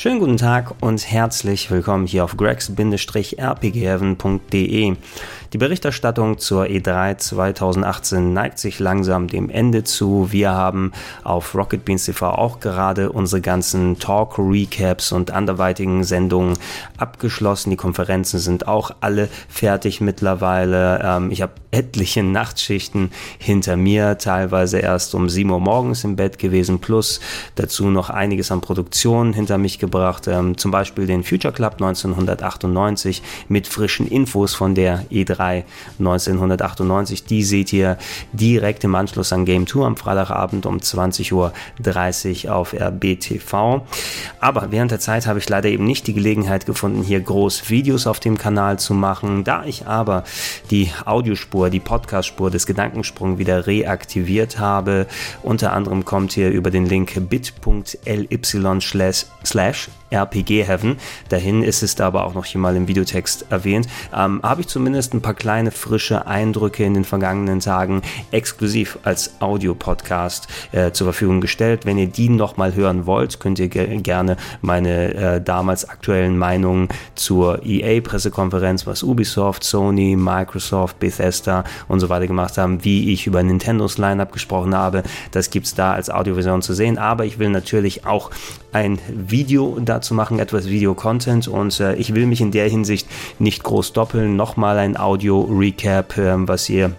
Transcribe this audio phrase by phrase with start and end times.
[0.00, 4.94] Schönen guten Tag und herzlich willkommen hier auf gregs-rpgheaven.de.
[5.52, 10.30] Die Berichterstattung zur E3 2018 neigt sich langsam dem Ende zu.
[10.30, 10.92] Wir haben
[11.24, 16.56] auf Rocket Beans TV auch gerade unsere ganzen Talk-Recaps und anderweitigen Sendungen
[16.96, 17.70] abgeschlossen.
[17.70, 21.00] Die Konferenzen sind auch alle fertig mittlerweile.
[21.02, 26.38] Ähm, ich habe etliche Nachtschichten hinter mir, teilweise erst um 7 Uhr morgens im Bett
[26.38, 27.18] gewesen, plus
[27.56, 29.87] dazu noch einiges an Produktion hinter mich gebracht.
[30.26, 35.64] Ähm, zum Beispiel den Future Club 1998 mit frischen Infos von der E3 3
[35.98, 37.24] 1998.
[37.24, 37.96] Die seht ihr
[38.32, 41.32] direkt im Anschluss an Game 2 am Freitagabend um 20.30
[42.46, 43.82] Uhr auf RBTV.
[44.40, 48.06] Aber während der Zeit habe ich leider eben nicht die Gelegenheit gefunden, hier groß Videos
[48.06, 49.44] auf dem Kanal zu machen.
[49.44, 50.24] Da ich aber
[50.70, 55.06] die Audiospur, die Podcastspur des Gedankensprung wieder reaktiviert habe,
[55.42, 58.28] unter anderem kommt hier über den Link bit.ly
[59.44, 60.96] slash RPG Heaven.
[61.28, 63.88] Dahin ist es da aber auch noch hier mal im Videotext erwähnt.
[64.14, 69.40] Ähm, Habe ich zumindest ein paar kleine frische Eindrücke in den vergangenen Tagen exklusiv als
[69.40, 71.86] Audio-Podcast äh, zur Verfügung gestellt.
[71.86, 76.88] Wenn ihr die nochmal hören wollt, könnt ihr ge gerne meine äh, damals aktuellen Meinungen
[77.14, 83.42] zur EA-Pressekonferenz, was Ubisoft, Sony, Microsoft, Bethesda und so weiter gemacht haben, wie ich über
[83.42, 85.02] Nintendos Lineup gesprochen habe.
[85.32, 86.98] Das gibt es da als Audioversion zu sehen.
[86.98, 88.30] Aber ich will natürlich auch
[88.72, 93.64] ein Video dazu machen, etwas Video-Content und äh, ich will mich in der Hinsicht nicht
[93.64, 94.36] groß doppeln.
[94.36, 96.92] Nochmal ein Audio-Recap, äh, was ihr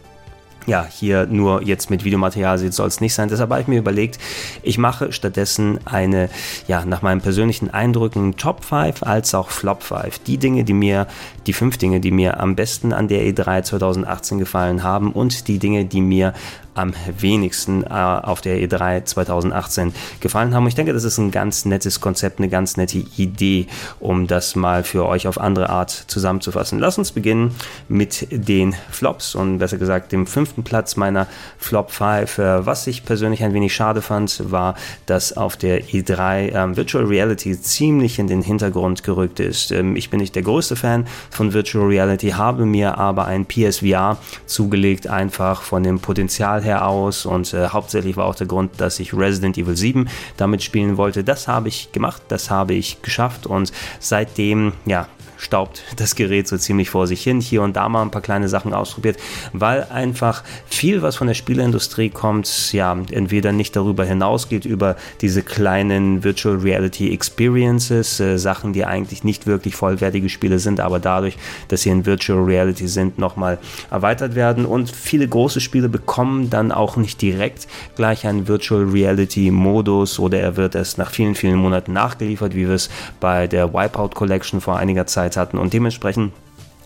[0.65, 3.29] ja, hier nur jetzt mit Videomaterial soll es nicht sein.
[3.29, 4.19] Deshalb habe ich mir überlegt,
[4.61, 6.29] ich mache stattdessen eine,
[6.67, 10.19] ja, nach meinen persönlichen Eindrücken Top 5 als auch Flop 5.
[10.19, 11.07] Die Dinge, die mir,
[11.47, 15.57] die fünf Dinge, die mir am besten an der E3 2018 gefallen haben und die
[15.57, 16.33] Dinge, die mir
[16.79, 20.67] am wenigsten äh, auf der E3 2018 gefallen haben.
[20.67, 23.67] Ich denke, das ist ein ganz nettes Konzept, eine ganz nette Idee,
[23.99, 26.79] um das mal für euch auf andere Art zusammenzufassen.
[26.79, 27.55] Lass uns beginnen
[27.87, 31.27] mit den Flops und besser gesagt dem fünften Platz meiner
[31.57, 32.37] Flop 5.
[32.37, 37.05] Äh, was ich persönlich ein wenig schade fand, war, dass auf der E3 ähm, Virtual
[37.05, 39.71] Reality ziemlich in den Hintergrund gerückt ist.
[39.71, 44.17] Ähm, ich bin nicht der größte Fan von Virtual Reality, habe mir aber ein PSVR
[44.45, 48.79] zugelegt, einfach von dem Potenzial her her aus und äh, hauptsächlich war auch der Grund,
[48.79, 50.07] dass ich Resident Evil 7
[50.37, 51.23] damit spielen wollte.
[51.23, 55.07] Das habe ich gemacht, das habe ich geschafft und seitdem, ja,
[55.39, 57.41] staubt das Gerät so ziemlich vor sich hin.
[57.41, 59.17] Hier und da mal ein paar kleine Sachen ausprobiert,
[59.53, 65.41] weil einfach viel, was von der Spieleindustrie kommt, ja, entweder nicht darüber hinausgeht, über diese
[65.41, 71.37] kleinen Virtual Reality Experiences, äh, Sachen, die eigentlich nicht wirklich vollwertige Spiele sind, aber dadurch,
[71.69, 74.65] dass sie in Virtual Reality sind, nochmal erweitert werden.
[74.65, 80.39] Und viele große Spiele bekommen dann auch nicht direkt gleich einen Virtual Reality Modus oder
[80.39, 82.89] er wird erst nach vielen, vielen Monaten nachgeliefert, wie wir es
[83.21, 85.57] bei der Wipeout Collection vor einiger Zeit Zeit hatten.
[85.57, 86.33] Und dementsprechend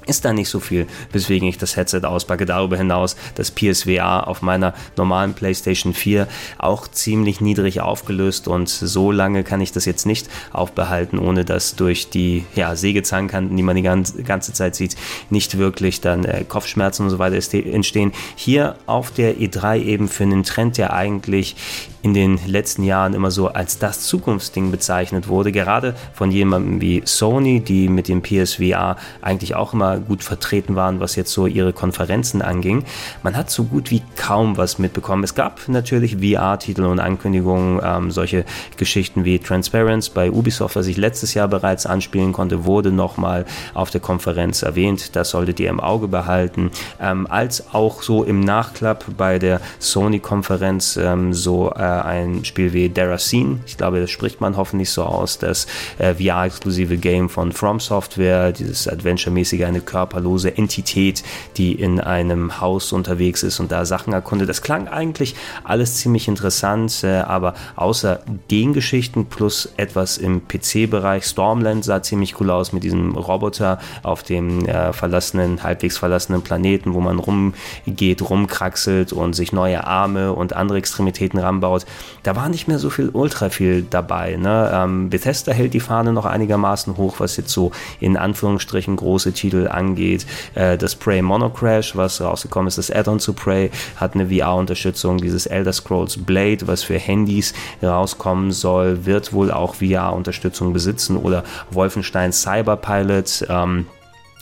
[0.06, 2.46] ist da nicht so viel, weswegen ich das Headset auspacke.
[2.46, 6.28] Darüber hinaus das PSVR auf meiner normalen PlayStation 4
[6.58, 11.76] auch ziemlich niedrig aufgelöst und so lange kann ich das jetzt nicht aufbehalten, ohne dass
[11.76, 14.96] durch die ja, Sägezahnkanten, die man die ganze, Zeit sieht,
[15.30, 18.12] nicht wirklich dann äh, Kopfschmerzen und so weiter entstehen.
[18.36, 21.56] Hier auf der E3 eben für einen Trend, der eigentlich
[22.04, 27.02] in den letzten Jahren immer so als das Zukunftsding bezeichnet wurde, gerade von jemandem wie
[27.06, 31.74] Sony, die mit dem PSVR eigentlich auch immer gut vertreten waren, was jetzt so ihre
[31.74, 32.84] Konferenzen anging.
[33.24, 35.24] Man hat so gut wie kaum was mitbekommen.
[35.24, 38.46] Es gab natürlich VR-Titel und Ankündigungen, ähm, solche
[38.78, 43.90] Geschichten wie Transparency bei Ubisoft, was ich letztes Jahr bereits anspielen konnte, wurde nochmal auf
[43.90, 45.16] der Konferenz erwähnt.
[45.16, 46.72] Das solltet ihr im Auge behalten.
[47.00, 52.90] Ähm, als auch so im Nachklapp bei der Sony-Konferenz ähm, so äh, ein Spiel wie
[52.90, 53.60] Deracine.
[53.66, 55.38] Ich glaube, das spricht man hoffentlich so aus.
[55.38, 55.68] Das
[55.98, 61.24] äh, VR-exklusive Game von From Software, dieses Adventure-mäßige, eine körperlose Entität,
[61.58, 64.50] die in einem Haus unterwegs ist und da Sachen erkundet.
[64.50, 71.26] Das klang eigentlich alles ziemlich interessant, äh, aber außer den Geschichten plus etwas im PC-Bereich,
[71.26, 76.94] Stormland sah ziemlich cool aus mit diesem Roboter auf dem äh, verlassenen, halbwegs verlassenen Planeten,
[76.94, 81.86] wo man rumgeht, rumkraxelt und sich neue Arme und andere Extremitäten ranbaut
[82.24, 84.38] da war nicht mehr so viel ultra viel dabei.
[84.38, 84.72] Ne?
[84.74, 89.68] Ähm, Bethesda hält die Fahne noch einigermaßen hoch, was jetzt so in Anführungsstrichen große Titel
[89.74, 90.26] angeht.
[90.56, 95.18] Äh, das Prey Mono Crash, was rausgekommen ist, das Add-on zu Prey, hat eine VR-Unterstützung.
[95.18, 101.44] Dieses Elder Scrolls Blade, was für Handys rauskommen soll, wird wohl auch VR-Unterstützung besitzen oder
[101.72, 103.46] Wolfenstein Cyberpilot.
[103.50, 103.86] Ähm,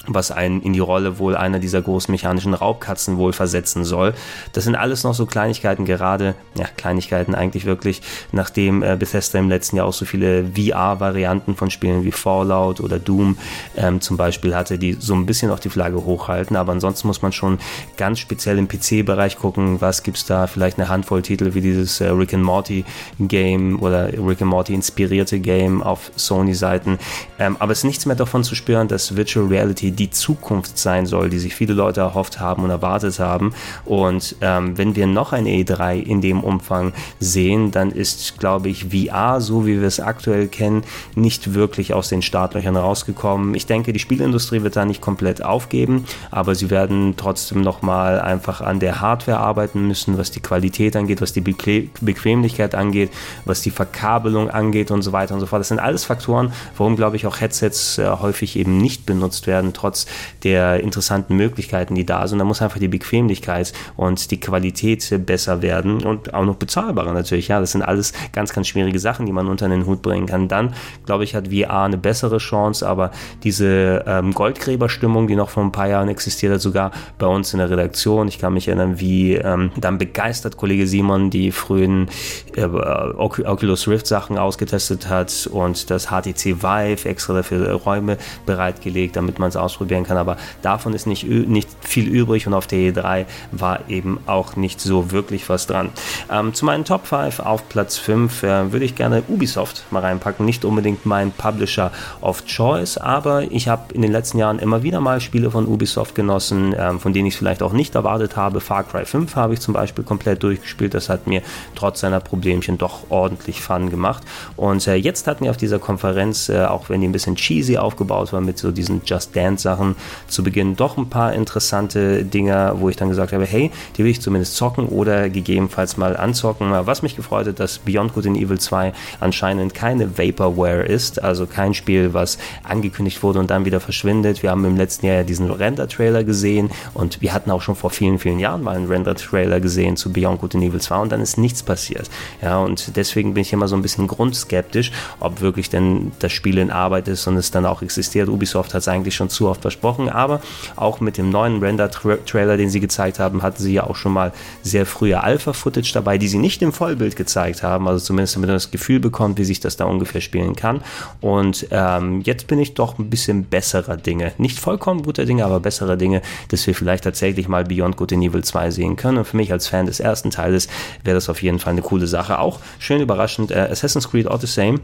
[0.07, 4.13] was einen in die Rolle wohl einer dieser großen mechanischen Raubkatzen wohl versetzen soll.
[4.53, 8.01] Das sind alles noch so Kleinigkeiten, gerade, ja, Kleinigkeiten eigentlich wirklich,
[8.31, 12.97] nachdem äh, Bethesda im letzten Jahr auch so viele VR-Varianten von Spielen wie Fallout oder
[12.97, 13.37] Doom
[13.77, 16.55] ähm, zum Beispiel hatte, die so ein bisschen auch die Flagge hochhalten.
[16.55, 17.59] Aber ansonsten muss man schon
[17.97, 22.07] ganz speziell im PC-Bereich gucken, was gibt's da, vielleicht eine Handvoll Titel wie dieses äh,
[22.07, 22.85] Rick and Morty
[23.19, 26.97] Game oder Rick and Morty inspirierte Game auf Sony-Seiten.
[27.37, 31.05] Ähm, aber es ist nichts mehr davon zu spüren, dass Virtual Reality die Zukunft sein
[31.05, 33.53] soll, die sich viele Leute erhofft haben und erwartet haben.
[33.85, 38.85] Und ähm, wenn wir noch ein E3 in dem Umfang sehen, dann ist, glaube ich,
[38.85, 40.83] VR, so wie wir es aktuell kennen,
[41.15, 43.55] nicht wirklich aus den Startlöchern rausgekommen.
[43.55, 48.61] Ich denke, die Spielindustrie wird da nicht komplett aufgeben, aber sie werden trotzdem nochmal einfach
[48.61, 53.11] an der Hardware arbeiten müssen, was die Qualität angeht, was die Bequem Bequemlichkeit angeht,
[53.45, 55.59] was die Verkabelung angeht und so weiter und so fort.
[55.59, 59.73] Das sind alles Faktoren, warum, glaube ich, auch Headsets äh, häufig eben nicht benutzt werden,
[59.81, 60.05] trotz
[60.43, 62.39] der interessanten Möglichkeiten, die da sind.
[62.39, 67.47] Da muss einfach die Bequemlichkeit und die Qualität besser werden und auch noch bezahlbarer natürlich.
[67.47, 70.47] Ja, das sind alles ganz, ganz schwierige Sachen, die man unter den Hut bringen kann.
[70.47, 70.73] Dann,
[71.05, 73.11] glaube ich, hat VR eine bessere Chance, aber
[73.43, 77.59] diese ähm, Goldgräberstimmung, die noch vor ein paar Jahren existiert hat, sogar bei uns in
[77.59, 78.27] der Redaktion.
[78.27, 82.09] Ich kann mich erinnern, wie ähm, dann begeistert Kollege Simon die frühen
[82.55, 89.39] äh, Oculus Rift Sachen ausgetestet hat und das HTC Vive extra dafür Räume bereitgelegt, damit
[89.39, 92.79] man es aus ausprobieren kann, aber davon ist nicht, nicht viel übrig und auf der
[92.79, 95.89] E3 war eben auch nicht so wirklich was dran.
[96.29, 100.45] Ähm, zu meinen Top 5 auf Platz 5 äh, würde ich gerne Ubisoft mal reinpacken,
[100.45, 104.99] nicht unbedingt mein Publisher of Choice, aber ich habe in den letzten Jahren immer wieder
[104.99, 108.59] mal Spiele von Ubisoft genossen, ähm, von denen ich es vielleicht auch nicht erwartet habe.
[108.59, 111.41] Far Cry 5 habe ich zum Beispiel komplett durchgespielt, das hat mir
[111.75, 114.23] trotz seiner Problemchen doch ordentlich Fun gemacht
[114.57, 117.77] und äh, jetzt hatten wir auf dieser Konferenz, äh, auch wenn die ein bisschen cheesy
[117.77, 119.95] aufgebaut war mit so diesen Just Dance Sachen
[120.27, 124.11] zu Beginn doch ein paar interessante Dinge, wo ich dann gesagt habe, hey, die will
[124.11, 126.71] ich zumindest zocken oder gegebenenfalls mal anzocken.
[126.71, 131.45] Was mich gefreut hat, dass Beyond Good and Evil 2 anscheinend keine Vaporware ist, also
[131.45, 134.43] kein Spiel, was angekündigt wurde und dann wieder verschwindet.
[134.43, 137.89] Wir haben im letzten Jahr ja diesen Render-Trailer gesehen und wir hatten auch schon vor
[137.89, 141.21] vielen, vielen Jahren mal einen Render-Trailer gesehen zu Beyond Good and Evil 2 und dann
[141.21, 142.09] ist nichts passiert.
[142.41, 146.57] Ja, und deswegen bin ich immer so ein bisschen grundskeptisch, ob wirklich denn das Spiel
[146.57, 148.29] in Arbeit ist und es dann auch existiert.
[148.29, 150.41] Ubisoft hat es eigentlich schon zu oft versprochen, aber
[150.75, 154.31] auch mit dem neuen Render-Trailer, den sie gezeigt haben, hatten sie ja auch schon mal
[154.63, 158.55] sehr frühe Alpha-Footage dabei, die sie nicht im Vollbild gezeigt haben, also zumindest damit man
[158.55, 160.81] das Gefühl bekommt, wie sich das da ungefähr spielen kann.
[161.19, 165.59] Und ähm, jetzt bin ich doch ein bisschen besserer Dinge, nicht vollkommen guter Dinge, aber
[165.59, 169.19] besserer Dinge, dass wir vielleicht tatsächlich mal Beyond Good in Evil 2 sehen können.
[169.19, 170.67] Und für mich als Fan des ersten Teiles
[171.03, 172.39] wäre das auf jeden Fall eine coole Sache.
[172.39, 174.79] Auch schön überraschend, äh, Assassin's Creed Odyssey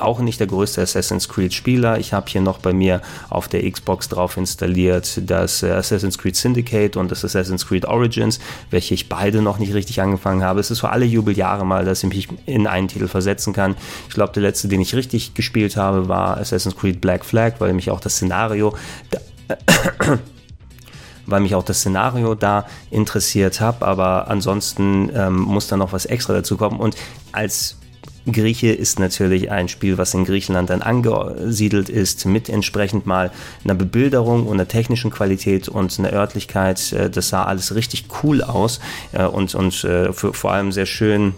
[0.00, 1.98] auch nicht der größte Assassin's Creed Spieler.
[1.98, 6.36] Ich habe hier noch bei mir auf der Xbox drauf installiert das äh, Assassin's Creed
[6.36, 10.60] Syndicate und das Assassin's Creed Origins, welche ich beide noch nicht richtig angefangen habe.
[10.60, 13.76] Es ist für alle Jubeljahre mal, dass ich mich in einen Titel versetzen kann.
[14.08, 17.72] Ich glaube, der letzte, den ich richtig gespielt habe, war Assassin's Creed Black Flag, weil
[17.72, 18.74] mich auch das Szenario
[21.26, 26.06] weil mich auch das Szenario da interessiert hat, aber ansonsten ähm, muss da noch was
[26.06, 26.96] extra dazu kommen und
[27.32, 27.76] als
[28.26, 33.30] Grieche ist natürlich ein Spiel, was in Griechenland dann angesiedelt ist, mit entsprechend mal
[33.64, 36.92] einer Bebilderung und einer technischen Qualität und einer Örtlichkeit.
[36.92, 38.80] Äh, das sah alles richtig cool aus
[39.12, 41.34] äh, und, und äh, für, vor allem sehr schön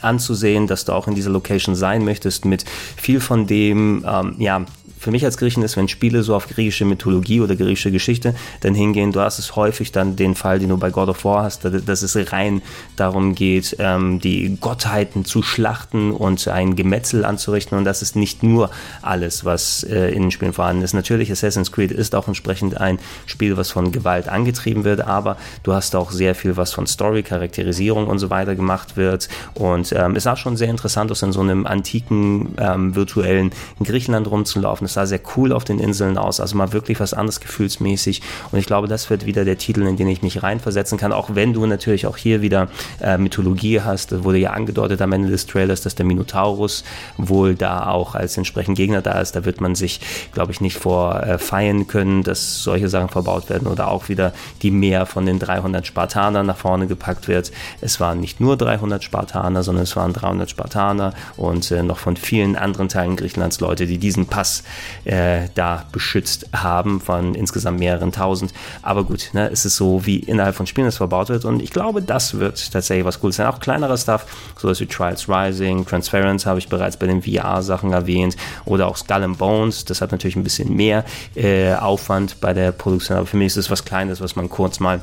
[0.00, 2.64] anzusehen, dass du auch in dieser Location sein möchtest, mit
[2.96, 4.64] viel von dem, ähm, ja,
[4.98, 8.74] für mich als Griechen ist, wenn Spiele so auf griechische Mythologie oder griechische Geschichte dann
[8.74, 11.64] hingehen, du hast es häufig dann den Fall, den du bei God of War hast,
[11.64, 12.62] dass es rein
[12.96, 18.42] darum geht, ähm, die Gottheiten zu schlachten und ein Gemetzel anzurichten und das ist nicht
[18.42, 18.70] nur
[19.02, 20.94] alles, was äh, in den Spielen vorhanden ist.
[20.94, 25.72] Natürlich, Assassin's Creed ist auch entsprechend ein Spiel, was von Gewalt angetrieben wird, aber du
[25.72, 30.16] hast auch sehr viel, was von Story, Charakterisierung und so weiter gemacht wird und ähm,
[30.16, 33.50] es sah schon sehr interessant aus, in so einem antiken, ähm, virtuellen
[33.82, 34.85] Griechenland rumzulaufen.
[34.86, 38.22] Es sah sehr cool auf den Inseln aus, also mal wirklich was anderes gefühlsmäßig.
[38.50, 41.30] Und ich glaube, das wird wieder der Titel, in den ich mich reinversetzen kann, auch
[41.34, 42.68] wenn du natürlich auch hier wieder
[43.00, 44.12] äh, Mythologie hast.
[44.12, 46.84] Das wurde ja angedeutet am Ende des Trailers, dass der Minotaurus
[47.16, 49.36] wohl da auch als entsprechend Gegner da ist.
[49.36, 50.00] Da wird man sich,
[50.32, 54.32] glaube ich, nicht vor äh, feiern können, dass solche Sachen verbaut werden oder auch wieder
[54.62, 57.52] die mehr von den 300 Spartanern nach vorne gepackt wird.
[57.80, 62.16] Es waren nicht nur 300 Spartaner, sondern es waren 300 Spartaner und äh, noch von
[62.16, 64.62] vielen anderen Teilen Griechenlands Leute, die diesen Pass
[65.04, 68.52] äh, da beschützt haben von insgesamt mehreren tausend.
[68.82, 71.70] Aber gut, ne, es ist so, wie innerhalb von Spielen das verbaut wird und ich
[71.70, 73.46] glaube, das wird tatsächlich was Cooles sein.
[73.46, 78.36] Auch kleinerer Stuff, sowas wie Trials Rising, Transference habe ich bereits bei den VR-Sachen erwähnt
[78.64, 81.04] oder auch Skull and Bones, das hat natürlich ein bisschen mehr
[81.34, 84.80] äh, Aufwand bei der Produktion, aber für mich ist es was Kleines, was man kurz
[84.80, 85.00] mal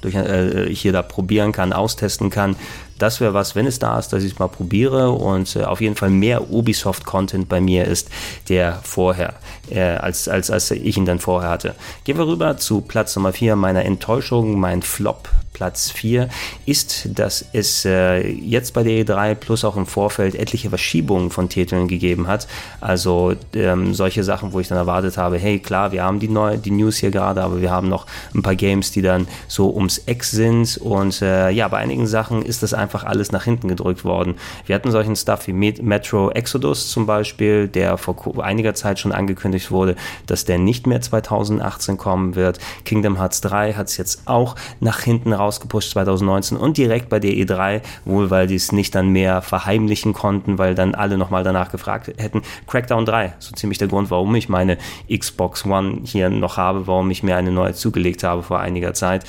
[0.00, 2.56] durch, äh, hier da probieren kann, austesten kann.
[2.98, 5.80] Das wäre was, wenn es da ist, dass ich es mal probiere und äh, auf
[5.80, 8.08] jeden Fall mehr Ubisoft-Content bei mir ist,
[8.48, 9.34] der vorher,
[9.70, 11.74] äh, als, als, als ich ihn dann vorher hatte.
[12.04, 16.28] Gehen wir rüber zu Platz Nummer 4 meiner Enttäuschung, mein Flop Platz 4
[16.66, 21.48] ist, dass es äh, jetzt bei der E3 plus auch im Vorfeld etliche Verschiebungen von
[21.48, 22.46] Titeln gegeben hat.
[22.82, 26.58] Also ähm, solche Sachen, wo ich dann erwartet habe, hey klar, wir haben die, neue,
[26.58, 29.96] die News hier gerade, aber wir haben noch ein paar Games, die dann so ums
[30.04, 30.76] Eck sind.
[30.76, 34.34] Und äh, ja, bei einigen Sachen ist das einfach alles nach hinten gedrückt worden.
[34.66, 39.70] Wir hatten solchen Stuff wie Metro Exodus zum Beispiel, der vor einiger Zeit schon angekündigt
[39.70, 39.96] wurde,
[40.26, 42.58] dass der nicht mehr 2018 kommen wird.
[42.84, 47.20] Kingdom Hearts 3 hat es jetzt auch nach hinten raus rausgepusht 2019 und direkt bei
[47.20, 51.44] der E3, wohl weil die es nicht dann mehr verheimlichen konnten, weil dann alle nochmal
[51.44, 52.42] danach gefragt hätten.
[52.66, 54.78] Crackdown 3, so ziemlich der Grund, warum ich meine
[55.12, 59.24] Xbox One hier noch habe, warum ich mir eine neue zugelegt habe vor einiger Zeit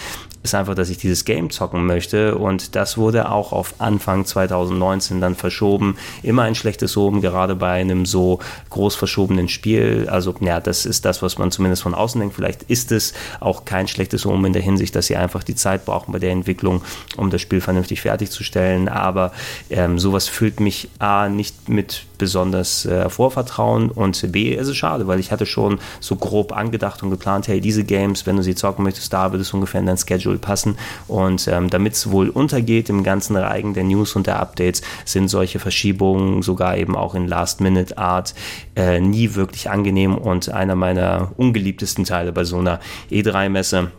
[0.48, 5.20] ist einfach, dass ich dieses Game zocken möchte und das wurde auch auf Anfang 2019
[5.20, 5.98] dann verschoben.
[6.24, 10.08] Immer ein schlechtes Oben, gerade bei einem so groß verschobenen Spiel.
[10.10, 12.36] Also, ja, das ist das, was man zumindest von außen denkt.
[12.36, 15.86] Vielleicht ist es auch kein schlechtes Oben in der Hinsicht, dass sie einfach die Zeit
[15.86, 16.82] brauchen bei der Entwicklung,
[17.18, 18.90] um das Spiel vernünftig fertigzustellen.
[18.90, 19.32] Aber
[19.70, 25.08] ähm, sowas füllt mich A nicht mit besonders äh, Vorvertrauen und B, es ist schade,
[25.08, 28.56] weil ich hatte schon so grob angedacht und geplant, hey, diese Games, wenn du sie
[28.56, 32.30] zocken möchtest, da wird es ungefähr in dein Schedule passen und ähm, damit es wohl
[32.30, 37.16] untergeht im ganzen Reigen der News und der Updates, sind solche Verschiebungen sogar eben auch
[37.16, 38.34] in Last-Minute-Art
[38.76, 42.80] äh, nie wirklich angenehm und einer meiner ungeliebtesten Teile bei so einer
[43.12, 43.92] E3-Messe.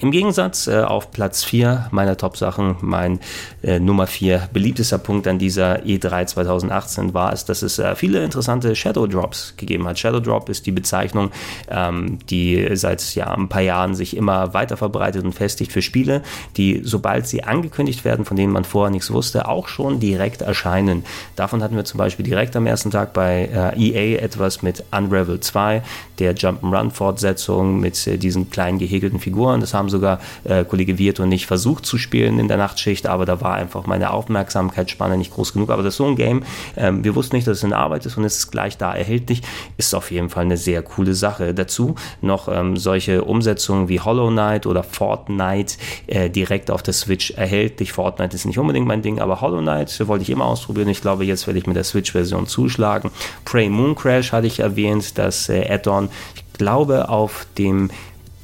[0.00, 3.18] Im Gegensatz äh, auf Platz 4 meiner Top-Sachen, mein
[3.62, 8.22] äh, Nummer 4 beliebtester Punkt an dieser E3 2018 war es, dass es äh, viele
[8.22, 9.98] interessante Shadow Drops gegeben hat.
[9.98, 11.32] Shadow Drop ist die Bezeichnung,
[11.68, 16.22] ähm, die seit ja, ein paar Jahren sich immer weiter verbreitet und festigt für Spiele,
[16.56, 21.04] die, sobald sie angekündigt werden, von denen man vorher nichts wusste, auch schon direkt erscheinen.
[21.34, 25.40] Davon hatten wir zum Beispiel direkt am ersten Tag bei äh, EA etwas mit Unravel
[25.40, 25.82] 2,
[26.20, 29.60] der Jump'n'Run-Fortsetzung mit äh, diesen kleinen gehäkelten Figuren.
[29.60, 33.06] Das haben haben sogar äh, Kollege Wirt und ich versucht zu spielen in der Nachtschicht,
[33.06, 35.70] aber da war einfach meine Aufmerksamkeitsspanne nicht groß genug.
[35.70, 36.42] Aber das ist so ein Game,
[36.76, 39.42] ähm, wir wussten nicht, dass es in Arbeit ist und es ist gleich da erhältlich,
[39.76, 41.54] ist auf jeden Fall eine sehr coole Sache.
[41.54, 45.76] Dazu noch ähm, solche Umsetzungen wie Hollow Knight oder Fortnite
[46.06, 47.92] äh, direkt auf der Switch erhältlich.
[47.92, 50.88] Fortnite ist nicht unbedingt mein Ding, aber Hollow Knight wollte ich immer ausprobieren.
[50.88, 53.10] Ich glaube, jetzt werde ich mit der Switch-Version zuschlagen.
[53.44, 57.90] Prey Moon Crash hatte ich erwähnt, das äh, Add-on, ich glaube, auf dem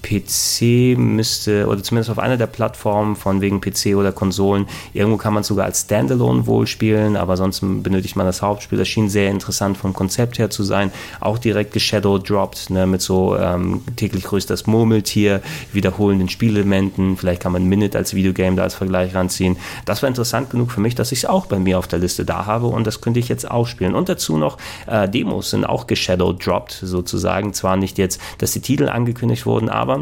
[0.05, 5.33] PC müsste, oder zumindest auf einer der Plattformen von wegen PC oder Konsolen, irgendwo kann
[5.33, 8.79] man es sogar als Standalone wohl spielen, aber sonst benötigt man das Hauptspiel.
[8.79, 10.93] Das schien sehr interessant vom Konzept her zu sein.
[11.21, 15.41] Auch direkt geshadow-dropped, ne, mit so ähm, täglich grüßt das Murmeltier,
[15.73, 17.17] wiederholenden Spielelementen.
[17.17, 19.57] Vielleicht kann man Minute als Videogame da als Vergleich ranziehen.
[19.87, 22.25] Das war interessant genug für mich, dass ich es auch bei mir auf der Liste
[22.27, 23.95] da habe und das könnte ich jetzt auch spielen.
[23.95, 27.55] Und dazu noch äh, Demos sind auch geshadow-dropped sozusagen.
[27.55, 29.94] Zwar nicht jetzt, dass die Titel angekündigt wurden, aber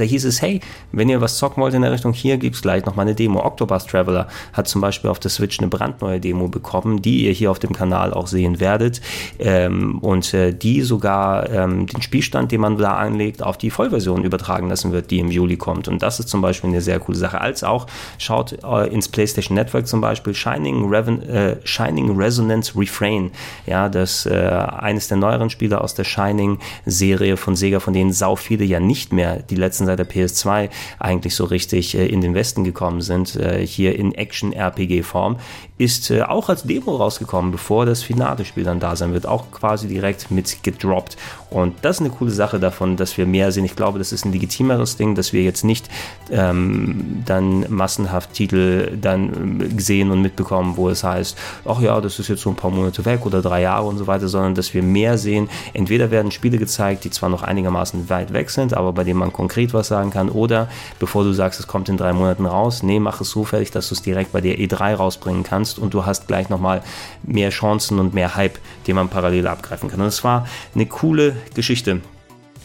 [0.00, 0.60] da hieß es, hey,
[0.92, 3.44] wenn ihr was zocken wollt in der Richtung, hier gibt es gleich nochmal eine Demo.
[3.44, 7.50] Octobus Traveler hat zum Beispiel auf der Switch eine brandneue Demo bekommen, die ihr hier
[7.50, 9.00] auf dem Kanal auch sehen werdet.
[9.38, 14.24] Ähm, und äh, die sogar ähm, den Spielstand, den man da anlegt, auf die Vollversion
[14.24, 15.86] übertragen lassen wird, die im Juli kommt.
[15.86, 17.40] Und das ist zum Beispiel eine sehr coole Sache.
[17.40, 17.86] Als auch,
[18.18, 23.30] schaut äh, ins PlayStation Network zum Beispiel, Shining, Reven äh, Shining Resonance Refrain.
[23.66, 28.36] Ja, das äh, eines der neueren Spiele aus der Shining-Serie von Sega, von denen sau
[28.36, 32.34] viele ja nicht mehr die letzten seit der PS2 eigentlich so richtig äh, in den
[32.34, 35.38] Westen gekommen sind, äh, hier in Action-RPG-Form,
[35.78, 39.50] ist äh, auch als Demo rausgekommen, bevor das finale Spiel dann da sein wird, auch
[39.50, 41.16] quasi direkt mit gedroppt.
[41.50, 43.64] Und das ist eine coole Sache davon, dass wir mehr sehen.
[43.64, 45.88] Ich glaube, das ist ein legitimeres Ding, dass wir jetzt nicht
[46.30, 52.28] ähm, dann massenhaft Titel dann sehen und mitbekommen, wo es heißt, ach ja, das ist
[52.28, 54.82] jetzt so ein paar Monate weg oder drei Jahre und so weiter, sondern dass wir
[54.82, 55.48] mehr sehen.
[55.72, 59.32] Entweder werden Spiele gezeigt, die zwar noch einigermaßen weit weg sind, aber bei denen man
[59.32, 60.68] konkret was sagen kann, oder
[61.00, 63.88] bevor du sagst, es kommt in drei Monaten raus, nee, mach es so fertig, dass
[63.88, 66.82] du es direkt bei der E3 rausbringen kannst und du hast gleich nochmal
[67.24, 70.00] mehr Chancen und mehr Hype, den man parallel abgreifen kann.
[70.00, 72.00] Und es war eine coole Geschichte.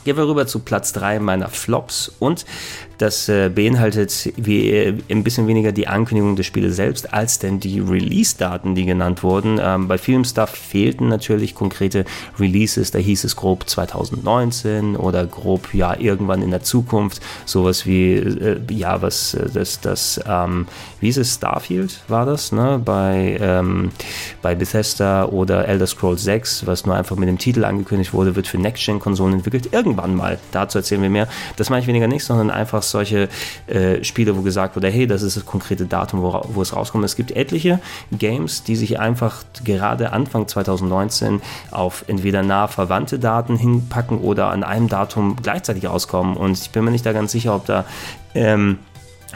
[0.04, 2.46] Gehen wir rüber zu Platz 3 meiner Flops und
[2.98, 7.60] Das äh, beinhaltet wie, äh, ein bisschen weniger die Ankündigung des Spieles selbst, als denn
[7.60, 9.60] die Release-Daten, die genannt wurden.
[9.62, 12.06] Ähm, bei vielem Stuff fehlten natürlich konkrete
[12.40, 12.92] Releases.
[12.92, 17.22] Da hieß es grob 2019 oder grob ja irgendwann in der Zukunft.
[17.46, 20.68] Sowas wie, äh, ja, was, äh, das, das, ähm,
[21.00, 22.82] wie ist es, Starfield war das, ne?
[22.84, 23.92] Bei, ähm,
[24.42, 28.48] bei Bethesda oder Elder Scrolls 6, was nur einfach mit dem Titel angekündigt wurde, wird
[28.48, 29.70] für Next-Gen-Konsolen entwickelt.
[29.74, 30.40] Irgendwann mal.
[30.52, 31.28] Dazu erzählen wir mehr.
[31.58, 33.30] Das meine ich weniger nicht, sondern einfach solche
[33.68, 37.04] äh, Spiele, wo gesagt wurde, hey, das ist das konkrete Datum, wo, wo es rauskommt.
[37.06, 37.80] Es gibt etliche
[38.12, 44.64] Games, die sich einfach gerade Anfang 2019 auf entweder nah verwandte Daten hinpacken oder an
[44.64, 46.38] einem Datum gleichzeitig rauskommen.
[46.38, 47.86] Und ich bin mir nicht da ganz sicher, ob da
[48.34, 48.80] ähm,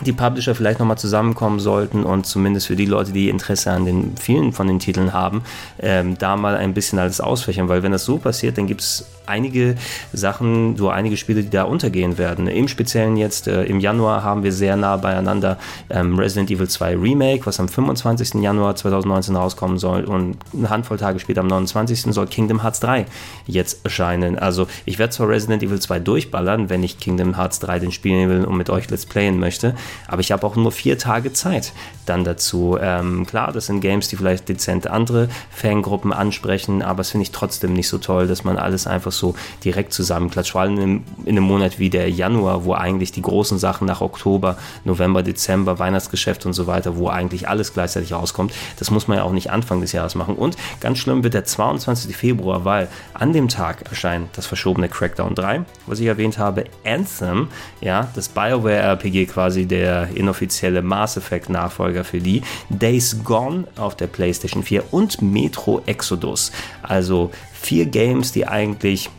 [0.05, 4.17] die Publisher vielleicht nochmal zusammenkommen sollten und zumindest für die Leute, die Interesse an den
[4.17, 5.43] vielen von den Titeln haben,
[5.79, 9.05] ähm, da mal ein bisschen alles ausfächern, weil wenn das so passiert, dann gibt es
[9.29, 9.75] einige
[10.11, 12.47] Sachen, so einige Spiele, die da untergehen werden.
[12.47, 15.57] Im Speziellen jetzt äh, im Januar haben wir sehr nah beieinander
[15.89, 18.41] ähm, Resident Evil 2 Remake, was am 25.
[18.41, 22.13] Januar 2019 rauskommen soll und eine Handvoll Tage später am 29.
[22.13, 23.05] soll Kingdom Hearts 3
[23.45, 24.39] jetzt erscheinen.
[24.39, 28.29] Also ich werde zwar Resident Evil 2 durchballern, wenn ich Kingdom Hearts 3 den spielen
[28.29, 29.75] will und mit euch Let's Playen möchte,
[30.07, 31.73] aber ich habe auch nur vier Tage Zeit
[32.05, 32.77] dann dazu.
[32.81, 37.31] Ähm, klar, das sind Games, die vielleicht dezent andere Fangruppen ansprechen, aber es finde ich
[37.31, 40.51] trotzdem nicht so toll, dass man alles einfach so direkt zusammenklatscht.
[40.51, 44.01] Vor allem in, in einem Monat wie der Januar, wo eigentlich die großen Sachen nach
[44.01, 48.53] Oktober, November, Dezember, Weihnachtsgeschäft und so weiter, wo eigentlich alles gleichzeitig rauskommt.
[48.77, 50.35] Das muss man ja auch nicht Anfang des Jahres machen.
[50.35, 52.15] Und ganz schlimm wird der 22.
[52.15, 57.49] Februar, weil an dem Tag erscheint das verschobene Crackdown 3, was ich erwähnt habe, Anthem,
[57.81, 63.95] ja, das BioWare RPG quasi der inoffizielle Mass Effect Nachfolger für die, Days Gone auf
[63.95, 66.51] der PlayStation 4 und Metro Exodus.
[66.81, 69.09] Also vier Games, die eigentlich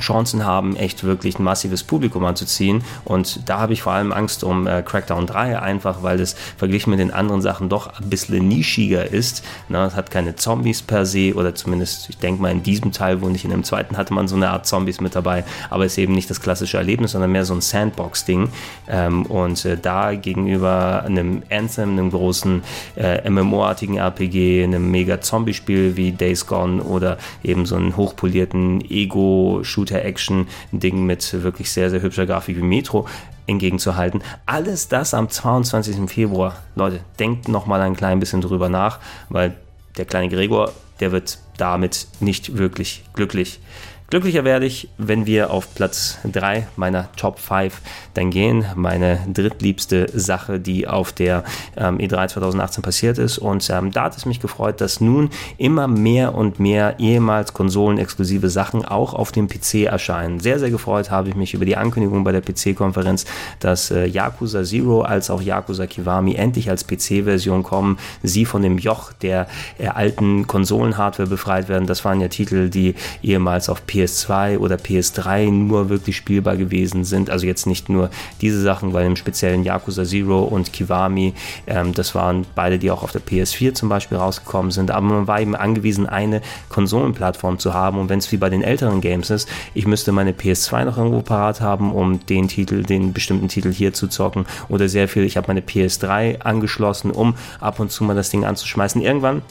[0.00, 2.82] Chancen haben, echt wirklich ein massives Publikum anzuziehen.
[3.04, 6.90] Und da habe ich vor allem Angst um äh, Crackdown 3, einfach weil es verglichen
[6.90, 9.44] mit den anderen Sachen doch ein bisschen nischiger ist.
[9.68, 13.22] Ne, es hat keine Zombies per se oder zumindest, ich denke mal, in diesem Teil,
[13.22, 15.92] wo nicht in dem zweiten hatte man so eine Art Zombies mit dabei, aber es
[15.92, 18.48] ist eben nicht das klassische Erlebnis, sondern mehr so ein Sandbox-Ding.
[18.88, 22.62] Ähm, und äh, da gegenüber einem Anthem, einem großen
[22.96, 29.85] äh, MMO-artigen RPG, einem mega Zombie-Spiel wie Days Gone oder eben so einen hochpolierten Ego-Shooter
[29.86, 33.06] Shooter-Action-Ding mit wirklich sehr, sehr hübscher Grafik wie Metro
[33.46, 34.22] entgegenzuhalten.
[34.44, 36.10] Alles das am 22.
[36.10, 36.56] Februar.
[36.74, 39.56] Leute, denkt nochmal ein klein bisschen drüber nach, weil
[39.96, 43.60] der kleine Gregor, der wird damit nicht wirklich glücklich.
[44.08, 47.80] Glücklicher werde ich, wenn wir auf Platz 3 meiner Top 5
[48.14, 48.64] dann gehen.
[48.76, 51.42] Meine drittliebste Sache, die auf der
[51.76, 53.38] ähm, E3 2018 passiert ist.
[53.38, 58.48] Und ähm, da hat es mich gefreut, dass nun immer mehr und mehr ehemals konsolenexklusive
[58.48, 60.38] Sachen auch auf dem PC erscheinen.
[60.38, 63.24] Sehr, sehr gefreut habe ich mich über die Ankündigung bei der PC-Konferenz,
[63.58, 67.98] dass äh, Yakuza Zero als auch Yakuza Kiwami endlich als PC-Version kommen.
[68.22, 71.88] Sie von dem Joch der äh, alten Konsolen-Hardware befreit werden.
[71.88, 77.04] Das waren ja Titel, die ehemals auf PC PS2 oder PS3 nur wirklich spielbar gewesen
[77.04, 77.30] sind.
[77.30, 81.34] Also jetzt nicht nur diese Sachen, weil im speziellen Yakuza Zero und Kiwami,
[81.66, 84.90] ähm, das waren beide, die auch auf der PS4 zum Beispiel rausgekommen sind.
[84.90, 87.98] Aber man war eben angewiesen, eine Konsolenplattform zu haben.
[87.98, 91.22] Und wenn es wie bei den älteren Games ist, ich müsste meine PS2 noch irgendwo
[91.22, 94.46] parat haben, um den Titel, den bestimmten Titel hier zu zocken.
[94.68, 98.44] Oder sehr viel, ich habe meine PS3 angeschlossen, um ab und zu mal das Ding
[98.44, 99.00] anzuschmeißen.
[99.00, 99.42] Irgendwann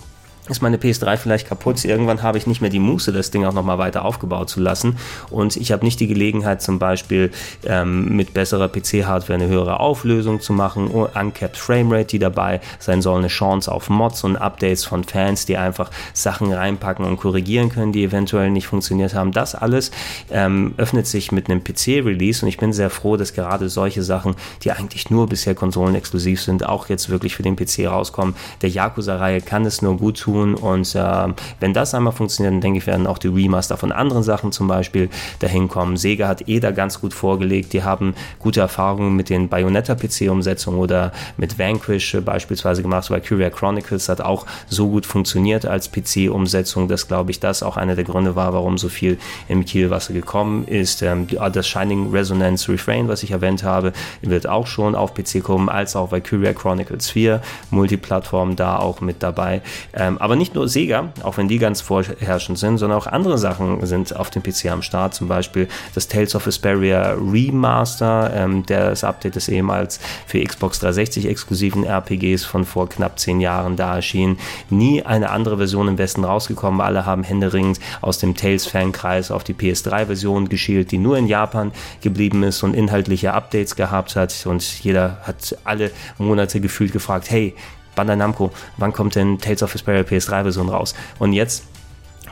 [0.48, 1.84] ist meine PS3 vielleicht kaputt.
[1.86, 4.98] Irgendwann habe ich nicht mehr die Muße, das Ding auch nochmal weiter aufgebaut zu lassen.
[5.32, 7.32] Und ich habe nicht die Gelegenheit, zum Beispiel
[7.66, 13.20] ähm, mit besserer PC-Hardware eine höhere Auflösung zu machen, uncapped Framerate, die dabei sein soll,
[13.20, 17.92] eine Chance auf Mods und Updates von Fans, die einfach Sachen reinpacken und korrigieren können,
[17.92, 19.32] die eventuell nicht funktioniert haben.
[19.32, 19.90] Das alles
[20.30, 24.36] ähm, öffnet sich mit einem PC-Release und ich bin sehr froh, dass gerade solche Sachen,
[24.64, 28.36] die eigentlich nur bisher konsolenexklusiv sind, auch jetzt wirklich für den PC rauskommen.
[28.62, 30.56] Der Yakuza-Reihe kann es nur gut tun tun.
[30.56, 34.24] Und äh, wenn das einmal funktioniert, dann denke ich, werden auch die Remaster von anderen
[34.24, 35.98] Sachen zum Beispiel dahin kommen.
[35.98, 37.74] Sega hat eh da ganz gut vorgelegt.
[37.74, 43.10] Die haben gute Erfahrungen mit den Bayonetta-PC-Umsetzungen oder mit Vanquish beispielsweise gemacht.
[43.10, 47.96] Valkyria Chronicles hat auch so gut funktioniert als PC-Umsetzung, dass, glaube ich, das auch einer
[47.96, 49.18] der Gründe war, warum so viel
[49.48, 51.02] im Kielwasser gekommen ist.
[51.02, 55.70] Ähm, das Shining Resonance Refrain, was ich erwähnt habe, wird auch schon auf PC kommen,
[55.70, 59.62] als auch Valkyria Chronicles 4, Multiplattform da auch mit dabei.
[59.94, 63.86] Ähm, Aber nicht nur Sega, auch wenn die ganz vorherrschend sind, sondern auch andere Sachen
[63.86, 65.14] sind auf dem PC am Start.
[65.14, 71.28] Zum Beispiel das Tales of Asperia Remaster, ähm, das Update ist ehemals für Xbox 360
[71.28, 74.40] exklusiven RPGs von vor knapp zehn Jahren da erschienen.
[74.72, 76.82] Nie eine andere Version im Westen rausgekommen.
[76.82, 82.42] Alle haben händeringend aus dem Tales-Fankreis auf die PS3-Version geschielt, die nur in Japan geblieben
[82.42, 84.34] ist und inhaltliche Updates gehabt hat.
[84.48, 87.54] Und jeder hat alle Monate gefühlt gefragt, hey,
[87.96, 90.96] Bandai Namco, wann kommt denn Tales of Vesperia PS3-Version raus?
[91.20, 91.64] Und jetzt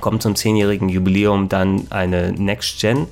[0.02, 3.08] kommt zum zehnjährigen Jubiläum dann eine Next-Gen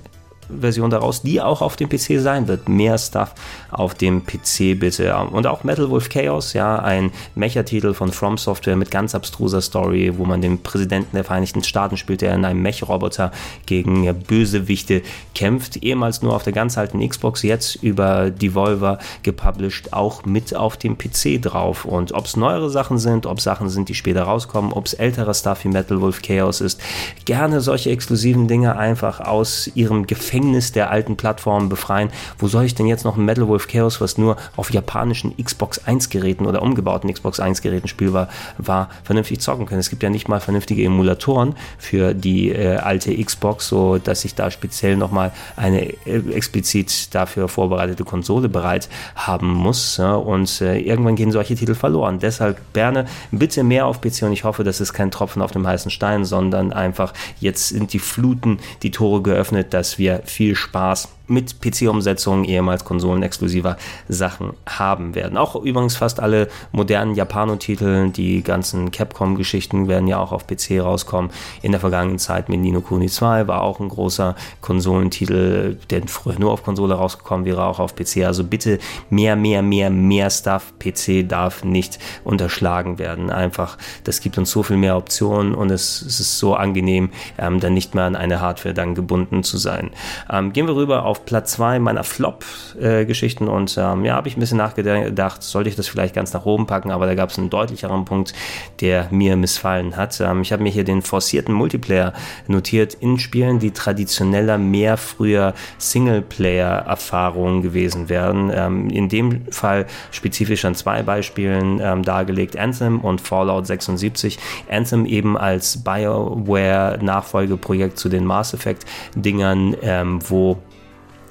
[0.60, 2.70] Version daraus, die auch auf dem PC sein wird.
[2.70, 3.34] Mehr Stuff
[3.70, 5.16] auf dem PC bitte.
[5.16, 10.14] Und auch Metal Wolf Chaos, ja, ein Mecha-Titel von From Software mit ganz abstruser Story,
[10.18, 13.32] wo man den Präsidenten der Vereinigten Staaten spielt, der in einem Mech-Roboter
[13.66, 15.02] gegen Bösewichte
[15.36, 15.78] kämpft.
[15.78, 20.98] Ehemals nur auf der ganz alten Xbox, jetzt über Devolver gepublished, auch mit auf dem
[20.98, 21.86] PC drauf.
[21.86, 25.34] Und ob es neuere Sachen sind, ob Sachen sind, die später rauskommen, ob es älterer
[25.34, 26.82] Stuff wie Metal Wolf Chaos ist,
[27.26, 32.10] gerne solche exklusiven Dinge einfach aus ihrem Gefängnis Gefängnis der alten Plattformen befreien.
[32.39, 35.86] Wo soll ich denn jetzt noch ein Metal Wolf Chaos, was nur auf japanischen Xbox
[35.86, 38.27] 1 Geräten oder umgebauten Xbox 1 Geräten spielbar
[38.58, 39.80] war, vernünftig zocken können?
[39.80, 44.34] Es gibt ja nicht mal vernünftige Emulatoren für die äh, alte Xbox, so dass ich
[44.34, 49.97] da speziell nochmal eine äh, explizit dafür vorbereitete Konsole bereit haben muss.
[49.97, 50.15] Ja?
[50.15, 52.19] Und äh, irgendwann gehen solche Titel verloren.
[52.19, 55.67] Deshalb Berne, bitte mehr auf PC und ich hoffe, das ist kein Tropfen auf dem
[55.67, 61.10] heißen Stein, sondern einfach jetzt sind die Fluten die Tore geöffnet, dass wir viel Spaß
[61.32, 63.78] mit PC-Umsetzungen ehemals konsolenexklusiver
[64.10, 65.38] Sachen haben werden.
[65.38, 71.32] Auch übrigens fast alle modernen Japano-Titel, die ganzen Capcom-Geschichten werden ja auch auf PC rauskommen.
[71.62, 76.38] In der vergangenen Zeit mit Nino Kuni 2 war auch ein großer Konsolentitel, der früher
[76.38, 78.26] nur auf Konsole rausgekommen wäre, auch auf PC.
[78.26, 80.74] Also bitte mehr, mehr, mehr, mehr Stuff.
[80.80, 83.30] PC darf nicht unterschlagen werden.
[83.30, 87.60] Einfach, das gibt uns so viel mehr Optionen und es, es ist so angenehm, ähm,
[87.60, 89.91] dann nicht mehr an eine Hardware dann gebunden zu sein.
[90.30, 94.39] Ähm, gehen wir rüber auf Platz 2 meiner Flop-Geschichten und ähm, ja, habe ich ein
[94.39, 97.49] bisschen nachgedacht, sollte ich das vielleicht ganz nach oben packen, aber da gab es einen
[97.49, 98.34] deutlicheren Punkt,
[98.79, 100.19] der mir missfallen hat.
[100.19, 102.13] Ähm, ich habe mir hier den forcierten Multiplayer
[102.47, 108.51] notiert in Spielen, die traditioneller mehr früher Singleplayer-Erfahrungen gewesen wären.
[108.53, 114.38] Ähm, in dem Fall spezifisch an zwei Beispielen ähm, dargelegt, Anthem und Fallout 76.
[114.69, 120.57] Anthem eben als BioWare-Nachfolgeprojekt zu den Mass Effect-Dingern, ähm, wo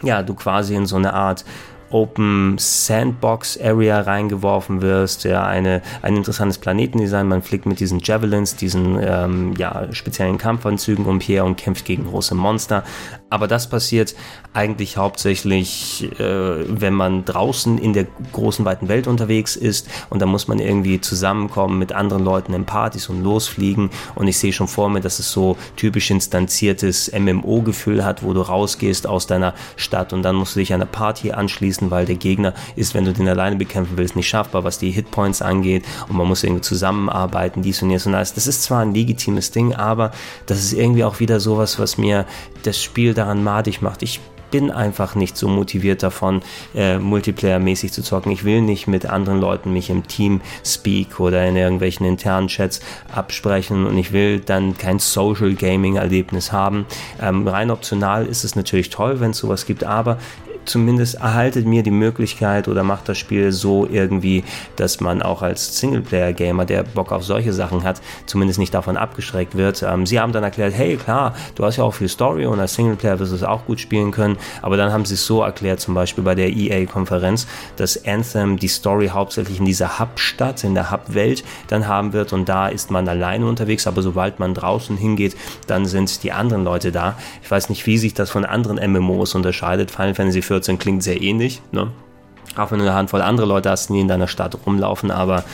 [0.02, 1.44] ja, du quasi in so eine Art
[1.90, 8.56] Open Sandbox Area reingeworfen wirst, ja, eine, ein interessantes Planetendesign, man fliegt mit diesen Javelins,
[8.56, 12.84] diesen ähm, ja, speziellen Kampfanzügen umher und kämpft gegen große Monster.
[13.30, 14.16] Aber das passiert
[14.52, 19.88] eigentlich hauptsächlich, äh, wenn man draußen in der großen weiten Welt unterwegs ist.
[20.10, 23.90] Und da muss man irgendwie zusammenkommen mit anderen Leuten in Partys und losfliegen.
[24.16, 28.40] Und ich sehe schon vor mir, dass es so typisch instanziertes MMO-Gefühl hat, wo du
[28.40, 32.52] rausgehst aus deiner Stadt und dann musst du dich einer Party anschließen, weil der Gegner
[32.74, 36.26] ist, wenn du den alleine bekämpfen willst, nicht schaffbar, was die Hitpoints angeht und man
[36.26, 38.34] muss irgendwie zusammenarbeiten, dies und jenes und alles.
[38.34, 40.10] Das ist zwar ein legitimes Ding, aber
[40.46, 42.26] das ist irgendwie auch wieder sowas, was mir
[42.64, 44.02] das Spiel daran madig macht.
[44.02, 46.42] Ich bin einfach nicht so motiviert davon,
[46.74, 48.32] äh, Multiplayer-mäßig zu zocken.
[48.32, 52.80] Ich will nicht mit anderen Leuten mich im Team speak oder in irgendwelchen internen Chats
[53.12, 56.86] absprechen und ich will dann kein Social Gaming-Erlebnis haben.
[57.20, 60.18] Ähm, rein optional ist es natürlich toll, wenn es sowas gibt, aber
[60.64, 64.44] zumindest erhaltet mir die Möglichkeit oder macht das Spiel so irgendwie,
[64.76, 69.56] dass man auch als Singleplayer-Gamer, der Bock auf solche Sachen hat, zumindest nicht davon abgeschreckt
[69.56, 69.82] wird.
[69.82, 72.74] Ähm, sie haben dann erklärt, hey klar, du hast ja auch viel Story und als
[72.74, 75.80] Singleplayer wirst du es auch gut spielen können, aber dann haben sie es so erklärt,
[75.80, 77.46] zum Beispiel bei der EA-Konferenz,
[77.76, 82.48] dass Anthem die Story hauptsächlich in dieser Hub-Stadt, in der Hub-Welt dann haben wird und
[82.48, 86.92] da ist man alleine unterwegs, aber sobald man draußen hingeht, dann sind die anderen Leute
[86.92, 87.16] da.
[87.42, 89.90] Ich weiß nicht, wie sich das von anderen MMOs unterscheidet.
[89.90, 91.92] Final Fantasy 14 klingt sehr ähnlich, ne?
[92.56, 95.44] Auch wenn du eine Handvoll andere Leute hast, die in deiner Stadt rumlaufen, aber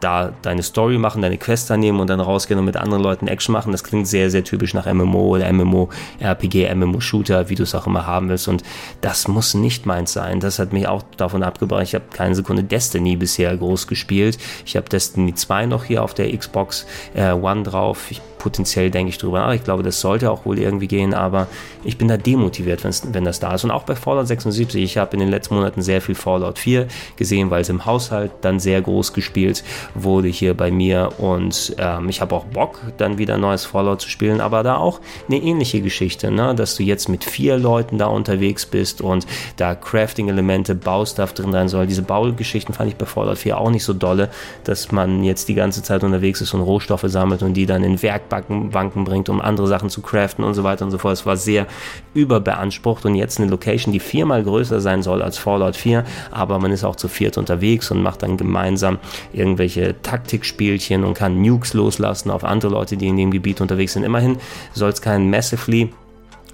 [0.00, 3.52] da deine Story machen, deine Quest nehmen und dann rausgehen und mit anderen Leuten Action
[3.52, 7.62] machen, das klingt sehr, sehr typisch nach MMO oder MMO, RPG, MMO Shooter, wie du
[7.62, 8.48] es auch immer haben willst.
[8.48, 8.64] Und
[9.00, 10.40] das muss nicht meins sein.
[10.40, 11.84] Das hat mich auch davon abgebracht.
[11.84, 14.38] Ich habe keine Sekunde Destiny bisher groß gespielt.
[14.66, 18.10] Ich habe Destiny 2 noch hier auf der Xbox äh, One drauf.
[18.10, 19.52] Ich potenziell denke ich drüber nach.
[19.52, 21.46] Ich glaube, das sollte auch wohl irgendwie gehen, aber
[21.84, 23.62] ich bin da demotiviert, wenn das da ist.
[23.62, 26.88] Und auch bei Fallout 76, ich habe in den letzten Monaten sehr viel Fallout 4
[27.16, 29.62] gesehen, weil es im Haushalt dann sehr groß gespielt
[29.94, 34.08] wurde hier bei mir und ähm, ich habe auch Bock, dann wieder neues Fallout zu
[34.08, 36.52] spielen, aber da auch eine ähnliche Geschichte, ne?
[36.56, 39.24] dass du jetzt mit vier Leuten da unterwegs bist und
[39.56, 41.86] da Crafting-Elemente, Baustuff drin sein soll.
[41.86, 44.30] Diese Baugeschichten fand ich bei Fallout 4 auch nicht so dolle,
[44.64, 48.02] dass man jetzt die ganze Zeit unterwegs ist und Rohstoffe sammelt und die dann in
[48.32, 51.12] Werkbanken bringt, um andere Sachen zu craften und so weiter und so fort.
[51.12, 51.66] Es war sehr
[52.14, 56.72] überbeansprucht und jetzt eine Location, die viermal größer sein soll als Fallout 4, aber man
[56.72, 58.98] ist auch zu viert unterwegs und macht dann gemeinsam
[59.32, 64.02] irgendwelche Taktikspielchen und kann Nukes loslassen auf andere Leute, die in dem Gebiet unterwegs sind.
[64.02, 64.38] Immerhin
[64.72, 65.92] soll es kein Massively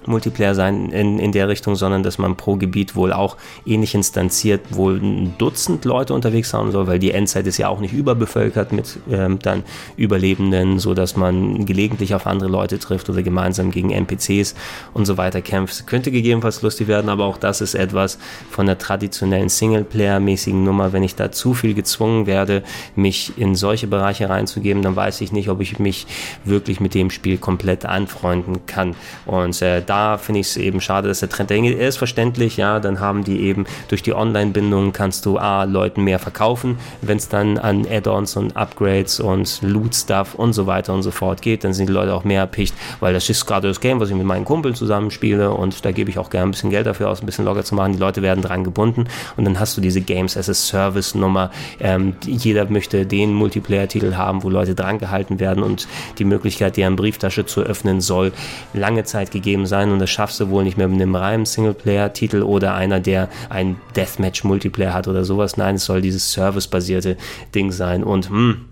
[0.09, 4.75] Multiplayer sein in, in der Richtung, sondern dass man pro Gebiet wohl auch ähnlich instanziert
[4.75, 8.71] wohl ein Dutzend Leute unterwegs haben soll, weil die Endzeit ist ja auch nicht überbevölkert
[8.71, 9.63] mit ähm, dann
[9.95, 14.55] Überlebenden, so dass man gelegentlich auf andere Leute trifft oder gemeinsam gegen NPCs
[14.93, 15.87] und so weiter kämpft.
[15.87, 18.17] Könnte gegebenenfalls lustig werden, aber auch das ist etwas
[18.49, 20.93] von der traditionellen Singleplayer-mäßigen Nummer.
[20.93, 22.63] Wenn ich da zu viel gezwungen werde,
[22.95, 26.07] mich in solche Bereiche reinzugeben, dann weiß ich nicht, ob ich mich
[26.45, 28.95] wirklich mit dem Spiel komplett anfreunden kann.
[29.25, 31.79] Und äh, da finde ich es eben schade, dass der Trend dahin geht.
[31.79, 36.03] Er ist verständlich, ja, dann haben die eben durch die Online-Bindung kannst du A, Leuten
[36.03, 36.77] mehr verkaufen.
[37.01, 41.41] Wenn es dann an Add-ons und Upgrades und Loot-Stuff und so weiter und so fort
[41.41, 44.09] geht, dann sind die Leute auch mehr erpicht, weil das ist gerade das Game, was
[44.09, 47.09] ich mit meinen Kumpeln zusammenspiele und da gebe ich auch gerne ein bisschen Geld dafür
[47.09, 47.93] aus, ein bisschen locker zu machen.
[47.93, 49.05] Die Leute werden dran gebunden
[49.37, 51.51] und dann hast du diese Games as a Service-Nummer.
[51.79, 56.95] Ähm, jeder möchte den Multiplayer-Titel haben, wo Leute dran gehalten werden und die Möglichkeit, deren
[56.95, 58.31] Brieftasche zu öffnen, soll
[58.73, 61.45] lange Zeit gegeben sein sein und das schaffst du wohl nicht mehr mit einem reinen
[61.45, 65.57] Singleplayer-Titel oder einer, der ein Deathmatch-Multiplayer hat oder sowas.
[65.57, 67.17] Nein, es soll dieses servicebasierte
[67.55, 68.65] Ding sein und hm,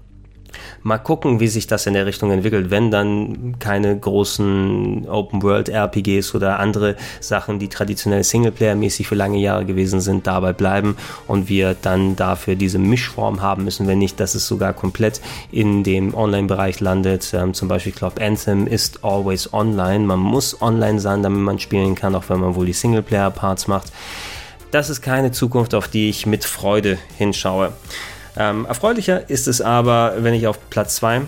[0.83, 6.59] Mal gucken, wie sich das in der Richtung entwickelt, wenn dann keine großen Open-World-RPGs oder
[6.59, 10.95] andere Sachen, die traditionell Singleplayer-mäßig für lange Jahre gewesen sind, dabei bleiben
[11.27, 15.83] und wir dann dafür diese Mischform haben müssen, wenn nicht, dass es sogar komplett in
[15.83, 17.33] dem Online-Bereich landet.
[17.33, 20.05] Ähm, zum Beispiel, ich glaube, Anthem ist always online.
[20.05, 23.91] Man muss online sein, damit man spielen kann, auch wenn man wohl die Singleplayer-Parts macht.
[24.71, 27.71] Das ist keine Zukunft, auf die ich mit Freude hinschaue.
[28.37, 31.21] Ähm, erfreulicher ist es aber, wenn ich auf Platz 2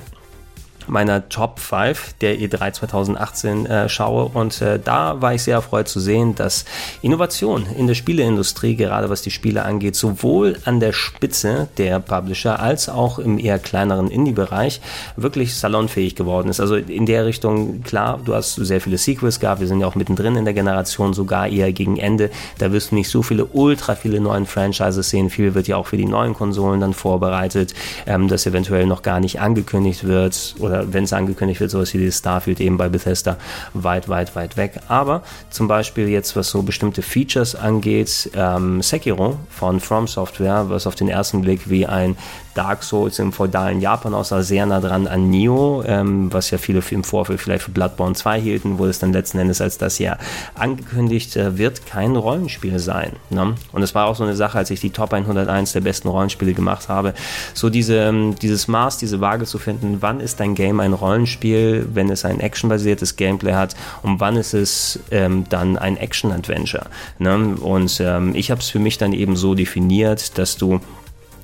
[0.90, 4.26] meiner Top 5 der E3 2018 äh, schaue.
[4.34, 6.66] Und äh, da war ich sehr erfreut zu sehen, dass
[7.02, 12.60] Innovation in der Spieleindustrie, gerade was die Spiele angeht, sowohl an der Spitze der Publisher
[12.60, 14.82] als auch im eher kleineren Indie-Bereich
[15.16, 16.60] wirklich salonfähig geworden ist.
[16.60, 19.96] Also in der Richtung, klar, du hast sehr viele Sequels gehabt, wir sind ja auch
[19.96, 22.30] mittendrin in der Generation, sogar eher gegen Ende.
[22.58, 25.30] Da wirst du nicht so viele, ultra viele neuen Franchises sehen.
[25.30, 27.74] Viel wird ja auch für die neuen Konsolen dann vorbereitet,
[28.06, 31.98] ähm, das eventuell noch gar nicht angekündigt wird oder wenn es angekündigt wird, sowas wie
[31.98, 33.38] dieses Starfield eben bei Bethesda
[33.74, 34.80] weit, weit, weit weg.
[34.88, 40.88] Aber zum Beispiel jetzt, was so bestimmte Features angeht, ähm, Sekiro von From Software, was
[40.88, 42.16] auf den ersten Blick wie ein
[42.54, 46.82] Dark Souls im feudalen Japan aussah, sehr nah dran an Neo, ähm, was ja viele
[46.92, 50.18] im Vorfeld vielleicht für Bloodborne 2 hielten, wurde es dann letzten Endes als das ja
[50.56, 53.14] angekündigt, äh, wird kein Rollenspiel sein.
[53.30, 53.56] Ne?
[53.72, 56.54] Und es war auch so eine Sache, als ich die Top 101 der besten Rollenspiele
[56.54, 57.14] gemacht habe,
[57.54, 61.88] so diese, ähm, dieses Maß, diese Waage zu finden, wann ist ein Game ein Rollenspiel,
[61.94, 66.88] wenn es ein actionbasiertes Gameplay hat und wann ist es ähm, dann ein Action-Adventure.
[67.20, 67.56] Ne?
[67.56, 70.80] Und ähm, ich habe es für mich dann eben so definiert, dass du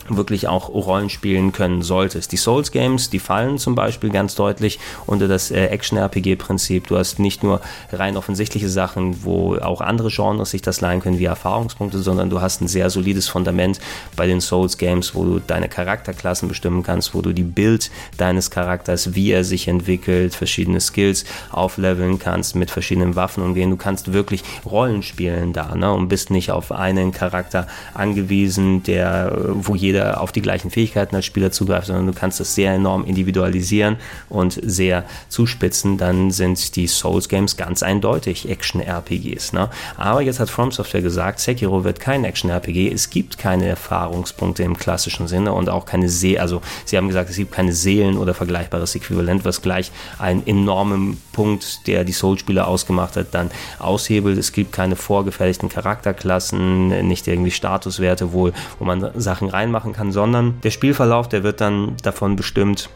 [0.08, 2.32] wirklich auch Rollen spielen können solltest.
[2.32, 6.88] Die Souls Games, die fallen zum Beispiel ganz deutlich unter das äh, Action-RPG-Prinzip.
[6.88, 11.20] Du hast nicht nur rein offensichtliche Sachen, wo auch andere Genres sich das leihen können
[11.20, 13.80] wie Erfahrungspunkte, sondern du hast ein sehr solides Fundament
[14.16, 18.52] bei den Souls Games, wo du deine Charakterklassen bestimmen kannst, wo du die Bild deines
[18.52, 23.72] Charakters, wie er sich entwickelt, verschiedene Skills aufleveln kannst, mit verschiedenen Waffen umgehen.
[23.72, 25.92] Du kannst wirklich Rollen spielen da ne?
[25.92, 31.16] und bist nicht auf einen Charakter angewiesen, der, wo jeder jeder auf die gleichen Fähigkeiten
[31.16, 33.98] als Spieler zugreift, sondern du kannst das sehr enorm individualisieren
[34.30, 39.54] und sehr zuspitzen, dann sind die Souls Games ganz eindeutig Action-RPGs.
[39.54, 39.70] Ne?
[39.98, 44.78] Aber jetzt hat From Software gesagt, Sekiro wird kein Action-RPG, es gibt keine Erfahrungspunkte im
[44.78, 48.34] klassischen Sinne und auch keine See, also sie haben gesagt, es gibt keine Seelen oder
[48.34, 54.38] vergleichbares Äquivalent, was gleich einen enormen Punkt, der die Soul-Spieler ausgemacht hat, dann aushebelt.
[54.38, 60.12] Es gibt keine vorgefertigten Charakterklassen, nicht irgendwie Statuswerte, wohl, wo man Sachen reinmacht machen kann,
[60.14, 62.90] sondern der Spielverlauf, der wird dann davon bestimmt,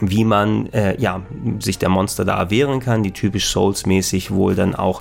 [0.00, 1.22] wie man äh, ja,
[1.58, 5.00] sich der Monster da erwehren kann, die typisch Souls-mäßig wohl dann auch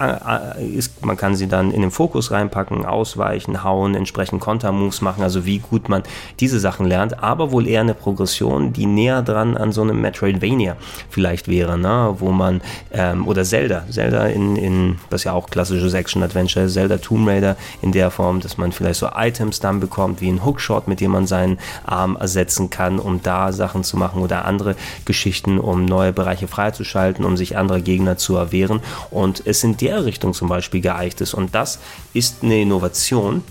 [0.00, 5.44] ist, man kann sie dann in den Fokus reinpacken, ausweichen, hauen, entsprechend Kontermoves machen, also
[5.44, 6.02] wie gut man
[6.40, 10.76] diese Sachen lernt, aber wohl eher eine Progression, die näher dran an so einem Metroidvania
[11.10, 12.14] vielleicht wäre, ne?
[12.18, 17.28] wo man, ähm, oder Zelda, Zelda in, in, was ja auch klassisches Action-Adventure, Zelda Tomb
[17.28, 21.00] Raider in der Form, dass man vielleicht so Items dann bekommt, wie ein Hookshot, mit
[21.00, 25.84] dem man seinen Arm ersetzen kann, um da Sachen zu machen oder andere Geschichten, um
[25.84, 30.48] neue Bereiche freizuschalten, um sich andere Gegner zu erwehren und es in der Richtung zum
[30.48, 31.34] Beispiel geeicht ist.
[31.34, 31.78] Und das
[32.12, 33.42] ist eine Innovation,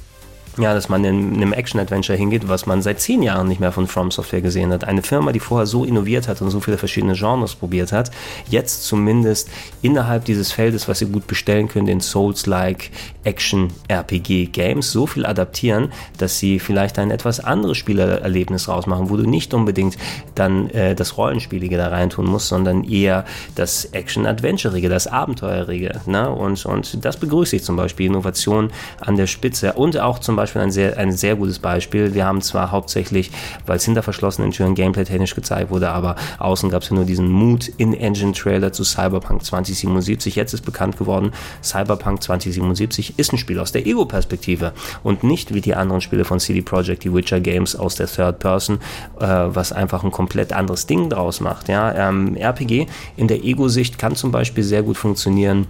[0.57, 3.87] ja, dass man in einem Action-Adventure hingeht, was man seit zehn Jahren nicht mehr von
[3.87, 4.83] From Software gesehen hat.
[4.83, 8.11] Eine Firma, die vorher so innoviert hat und so viele verschiedene Genres probiert hat,
[8.49, 9.49] jetzt zumindest
[9.81, 12.91] innerhalb dieses Feldes, was sie gut bestellen können, den Souls-like
[13.23, 19.53] Action-RPG-Games, so viel adaptieren, dass sie vielleicht ein etwas anderes Spielerlebnis rausmachen, wo du nicht
[19.53, 19.97] unbedingt
[20.35, 26.01] dann äh, das Rollenspielige da reintun musst, sondern eher das Action-Adventurige, das Abenteuerige.
[26.05, 26.29] Ne?
[26.29, 30.61] Und, und das begrüße ich zum Beispiel, Innovation an der Spitze und auch zum Beispiel
[30.61, 32.13] ein sehr, ein sehr gutes Beispiel.
[32.13, 33.31] Wir haben zwar hauptsächlich,
[33.65, 37.29] weil es hinter verschlossenen Türen gameplay-technisch gezeigt wurde, aber außen gab es ja nur diesen
[37.29, 40.35] Mood-in-Engine-Trailer zu Cyberpunk 2077.
[40.35, 41.31] Jetzt ist bekannt geworden,
[41.63, 44.73] Cyberpunk 2077 ist ein Spiel aus der Ego-Perspektive
[45.03, 48.39] und nicht wie die anderen Spiele von CD Projekt, die Witcher Games aus der Third
[48.39, 48.79] Person,
[49.19, 51.67] äh, was einfach ein komplett anderes Ding draus macht.
[51.67, 52.09] Ja?
[52.09, 55.67] Ähm, RPG in der Ego-Sicht kann zum Beispiel sehr gut funktionieren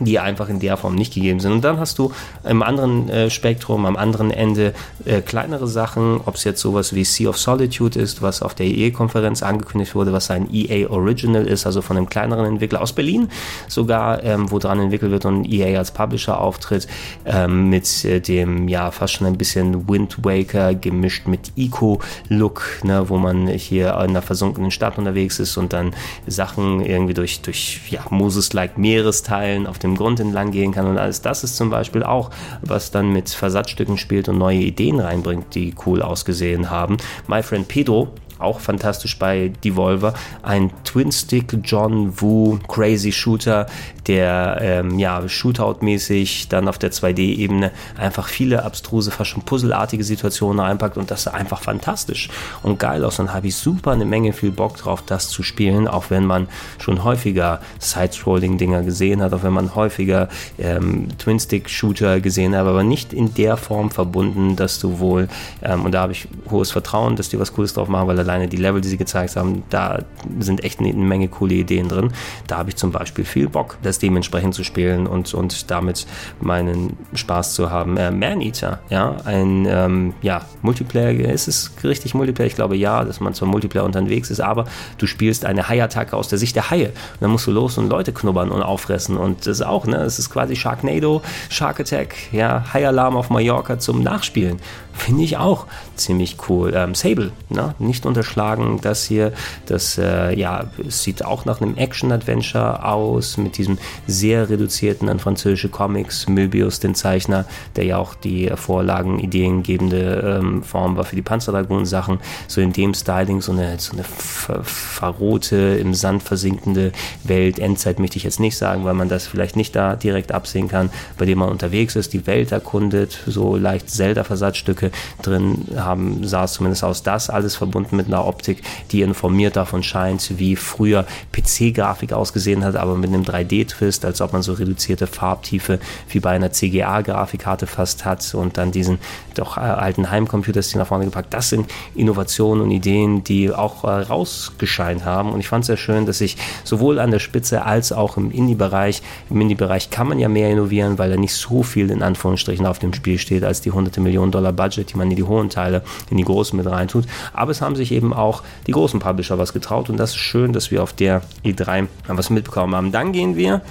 [0.00, 1.52] die einfach in der Form nicht gegeben sind.
[1.52, 2.12] Und dann hast du
[2.44, 7.04] im anderen äh, Spektrum, am anderen Ende äh, kleinere Sachen, ob es jetzt sowas wie
[7.04, 11.66] Sea of Solitude ist, was auf der EA-Konferenz angekündigt wurde, was ein EA Original ist,
[11.66, 13.28] also von einem kleineren Entwickler aus Berlin
[13.68, 16.86] sogar, ähm, wo dran entwickelt wird und EA als Publisher auftritt,
[17.24, 23.08] ähm, mit äh, dem ja fast schon ein bisschen Wind Waker gemischt mit Eco-Look, ne,
[23.08, 25.94] wo man hier in einer versunkenen Stadt unterwegs ist und dann
[26.26, 31.22] Sachen irgendwie durch, durch ja, Moses-like Meeresteilen auf dem Grund entlang gehen kann und alles.
[31.22, 32.30] Das ist zum Beispiel auch,
[32.62, 36.96] was dann mit Versatzstücken spielt und neue Ideen reinbringt, die cool ausgesehen haben.
[37.28, 38.08] My Friend Pedro
[38.44, 40.14] auch fantastisch bei Devolver.
[40.42, 43.66] Ein Twin-Stick John Woo Crazy Shooter,
[44.06, 50.60] der ähm, ja Shootout-mäßig dann auf der 2D-Ebene einfach viele abstruse, fast schon puzzelartige Situationen
[50.60, 52.28] reinpackt und das ist einfach fantastisch
[52.62, 53.16] und geil aus.
[53.16, 56.48] Dann habe ich super eine Menge viel Bock drauf, das zu spielen, auch wenn man
[56.78, 60.28] schon häufiger Side-Scrolling-Dinger gesehen hat, auch wenn man häufiger
[60.58, 65.28] ähm, Twin-Stick-Shooter gesehen hat, aber nicht in der Form verbunden, dass du wohl,
[65.62, 68.48] ähm, und da habe ich hohes Vertrauen, dass die was Cooles drauf machen, weil alleine
[68.48, 70.02] die Level, die sie gezeigt haben, da
[70.40, 72.12] sind echt eine Menge coole Ideen drin.
[72.46, 76.06] Da habe ich zum Beispiel viel Bock, das dementsprechend zu spielen und, und damit
[76.40, 77.96] meinen Spaß zu haben.
[77.96, 78.12] Äh,
[78.44, 82.46] Eater, ja, ein ähm, ja, Multiplayer, ist es richtig Multiplayer?
[82.46, 84.64] Ich glaube ja, dass man zwar Multiplayer unterwegs ist, aber
[84.98, 86.88] du spielst eine Haiattacke aus der Sicht der Haie.
[86.88, 90.18] Und dann musst du los und Leute knubbern und auffressen und das auch, ne, es
[90.18, 94.58] ist quasi Sharknado, Shark Attack, ja, Haialarm auf Mallorca zum Nachspielen.
[94.94, 95.66] Finde ich auch
[95.96, 96.72] ziemlich cool.
[96.74, 97.74] Ähm, Sable, ne?
[97.78, 98.78] nicht unterschlagen.
[98.80, 99.32] Das hier,
[99.66, 105.68] das äh, ja, sieht auch nach einem Action-Adventure aus, mit diesem sehr reduzierten an französische
[105.68, 106.28] Comics.
[106.28, 107.44] Möbius, den Zeichner,
[107.76, 112.20] der ja auch die Vorlagen, ideengebende ähm, Form war für die Panzerdragonen-Sachen.
[112.46, 116.92] So in dem Styling, so eine, so eine verrohte, im Sand versinkende
[117.24, 117.58] Welt.
[117.58, 120.90] Endzeit möchte ich jetzt nicht sagen, weil man das vielleicht nicht da direkt absehen kann,
[121.18, 124.90] bei dem man unterwegs ist, die Welt erkundet, so leicht Zelda-Versatzstücke
[125.22, 127.02] drin haben, sah es zumindest aus.
[127.02, 132.64] Das alles verbunden mit mit einer Optik, die informiert davon scheint, wie früher PC-Grafik ausgesehen
[132.64, 137.66] hat, aber mit einem 3D-Twist, als ob man so reduzierte Farbtiefe wie bei einer CGA-Grafikkarte
[137.66, 138.98] fast hat und dann diesen
[139.34, 141.34] doch äh, alten Heimcomputer-Stil nach vorne gepackt.
[141.34, 145.76] Das sind Innovationen und Ideen, die auch äh, rausgescheint haben und ich fand es sehr
[145.76, 150.18] schön, dass ich sowohl an der Spitze als auch im Indie-Bereich, im Indie-Bereich kann man
[150.18, 153.60] ja mehr innovieren, weil da nicht so viel in Anführungsstrichen auf dem Spiel steht, als
[153.60, 156.66] die hunderte Millionen Dollar Budget, die man in die hohen Teile, in die großen mit
[156.66, 157.04] reintut.
[157.32, 160.52] Aber es haben sich eben auch die großen Publisher was getraut und das ist schön,
[160.52, 162.92] dass wir auf der E3 was mitbekommen haben.
[162.92, 163.62] Dann gehen wir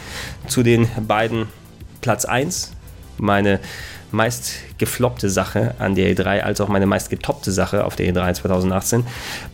[0.47, 1.47] zu den beiden
[2.01, 2.71] Platz 1.
[3.17, 3.59] Meine
[4.11, 8.33] meist gefloppte Sache an der E3 als auch meine meist getoppte Sache auf der E3
[8.33, 9.05] 2018.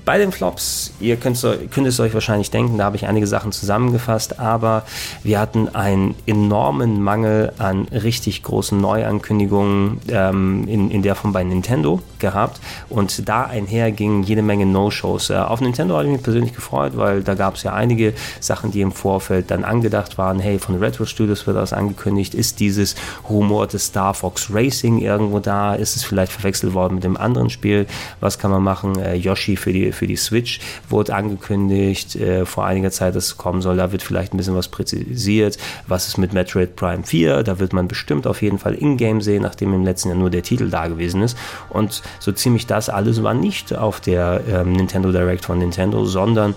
[0.05, 4.39] Bei den Flops, ihr könnt, es euch wahrscheinlich denken, da habe ich einige Sachen zusammengefasst,
[4.39, 4.85] aber
[5.21, 11.43] wir hatten einen enormen Mangel an richtig großen Neuankündigungen ähm, in, in der von bei
[11.43, 12.59] Nintendo gehabt
[12.89, 15.30] und da einher gingen jede Menge No-Shows.
[15.30, 18.71] Äh, auf Nintendo habe ich mich persönlich gefreut, weil da gab es ja einige Sachen,
[18.71, 20.39] die im Vorfeld dann angedacht waren.
[20.39, 22.95] Hey, von Retro Studios wird das angekündigt, ist dieses
[23.30, 25.76] Rumor des Star Fox Racing irgendwo da?
[25.76, 27.86] Ist es vielleicht verwechselt worden mit dem anderen Spiel?
[28.20, 28.99] Was kann man machen?
[28.99, 30.59] Äh, Yoshi für die, für die Switch
[30.89, 33.78] wurde angekündigt äh, vor einiger Zeit, dass es kommen soll.
[33.78, 35.57] Da wird vielleicht ein bisschen was präzisiert.
[35.88, 37.43] Was ist mit Metroid Prime 4?
[37.43, 40.43] Da wird man bestimmt auf jeden Fall in-game sehen, nachdem im letzten Jahr nur der
[40.43, 41.38] Titel da gewesen ist.
[41.70, 46.55] Und so ziemlich das alles war nicht auf der ähm, Nintendo Direct von Nintendo, sondern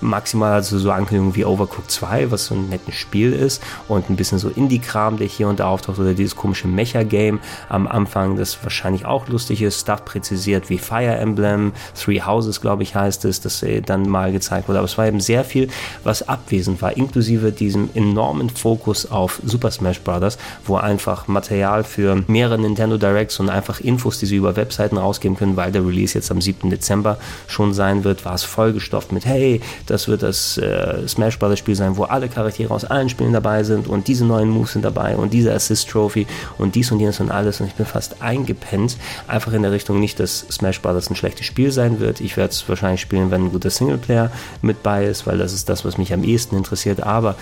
[0.00, 4.16] maximal also so Ankündigungen wie Overcooked 2, was so ein nettes Spiel ist und ein
[4.16, 8.62] bisschen so Indie-Kram, der hier und da auftaucht oder dieses komische Mecha-Game am Anfang, das
[8.62, 13.40] wahrscheinlich auch lustig ist, Stuff präzisiert wie Fire Emblem, Three Houses, glaube ich, heißt es,
[13.40, 14.78] das äh, dann mal gezeigt wurde.
[14.78, 15.68] Aber es war eben sehr viel,
[16.04, 22.22] was abwesend war, inklusive diesem enormen Fokus auf Super Smash Bros., wo einfach Material für
[22.26, 26.14] mehrere Nintendo Directs und einfach Infos, die sie über Webseiten rausgeben können, weil der Release
[26.16, 26.70] jetzt am 7.
[26.70, 29.60] Dezember schon sein wird, war es vollgestopft mit, hey,
[29.90, 31.58] das wird das äh, Smash Bros.
[31.58, 34.84] Spiel sein, wo alle Charaktere aus allen Spielen dabei sind und diese neuen Moves sind
[34.84, 36.26] dabei und diese Assist Trophy
[36.58, 37.60] und dies und jenes und alles.
[37.60, 38.96] Und ich bin fast eingepennt.
[39.26, 41.10] Einfach in der Richtung nicht, dass Smash Bros.
[41.10, 42.20] ein schlechtes Spiel sein wird.
[42.20, 44.30] Ich werde es wahrscheinlich spielen, wenn ein guter Singleplayer
[44.62, 47.02] mit bei ist, weil das ist das, was mich am ehesten interessiert.
[47.02, 47.36] Aber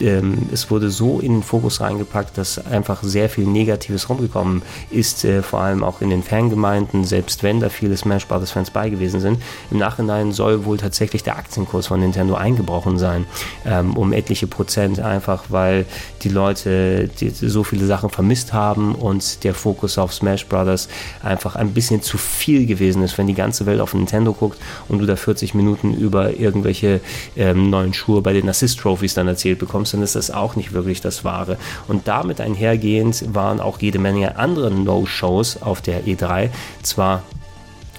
[0.00, 5.24] ähm, es wurde so in den Fokus reingepackt, dass einfach sehr viel Negatives rumgekommen ist,
[5.24, 8.50] äh, vor allem auch in den Fangemeinden, selbst wenn da viele Smash Bros.
[8.50, 9.42] Fans bei gewesen sind.
[9.70, 13.26] Im Nachhinein soll wohl tatsächlich der Aktienkurs von Nintendo eingebrochen sein,
[13.64, 15.86] ähm, um etliche Prozent, einfach weil
[16.22, 20.88] die Leute die, so viele Sachen vermisst haben und der Fokus auf Smash Bros.
[21.22, 24.98] einfach ein bisschen zu viel gewesen ist, wenn die ganze Welt auf Nintendo guckt und
[24.98, 27.00] du da 40 Minuten über irgendwelche
[27.36, 30.56] ähm, neuen Schuhe bei den Assist Trophies dann erzählt bekommst kommst, dann ist das auch
[30.56, 31.56] nicht wirklich das Wahre.
[31.88, 36.50] Und damit einhergehend waren auch jede Menge andere No-Shows auf der E3.
[36.82, 37.22] Zwar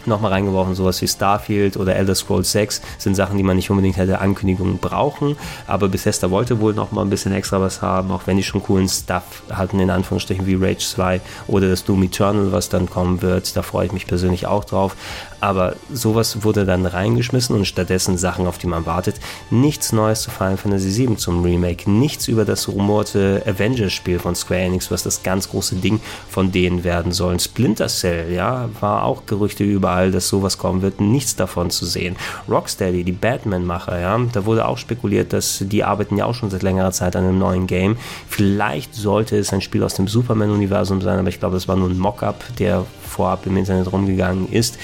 [0.06, 3.98] nochmal reingeworfen, sowas wie Starfield oder Elder Scrolls 6 sind Sachen, die man nicht unbedingt
[3.98, 5.36] hätte Ankündigungen brauchen,
[5.68, 8.88] aber Bethesda wollte wohl nochmal ein bisschen extra was haben, auch wenn die schon coolen
[8.88, 13.58] Stuff hatten, in Anführungsstrichen wie Rage 2 oder das Doom Eternal, was dann kommen wird,
[13.58, 14.96] da freue ich mich persönlich auch drauf,
[15.40, 19.16] aber sowas wurde dann reingeschmissen und stattdessen Sachen, auf die man wartet.
[19.50, 21.90] Nichts Neues zu Final Fantasy VII zum Remake.
[21.90, 26.84] Nichts über das rumorte Avengers-Spiel von Square Enix, was das ganz große Ding von denen
[26.84, 27.40] werden soll.
[27.40, 31.02] Splinter Cell, ja, war auch Gerüchte überall, dass sowas kommen wird.
[31.02, 32.16] Nichts davon zu sehen.
[32.50, 36.64] Rocksteady, die Batman-Macher, ja, da wurde auch spekuliert, dass die arbeiten ja auch schon seit
[36.64, 37.98] längerer Zeit an einem neuen Game.
[38.28, 41.90] Vielleicht sollte es ein Spiel aus dem Superman-Universum sein, aber ich glaube, das war nur
[41.90, 44.78] ein Mock-up, der vorab im Internet rumgegangen ist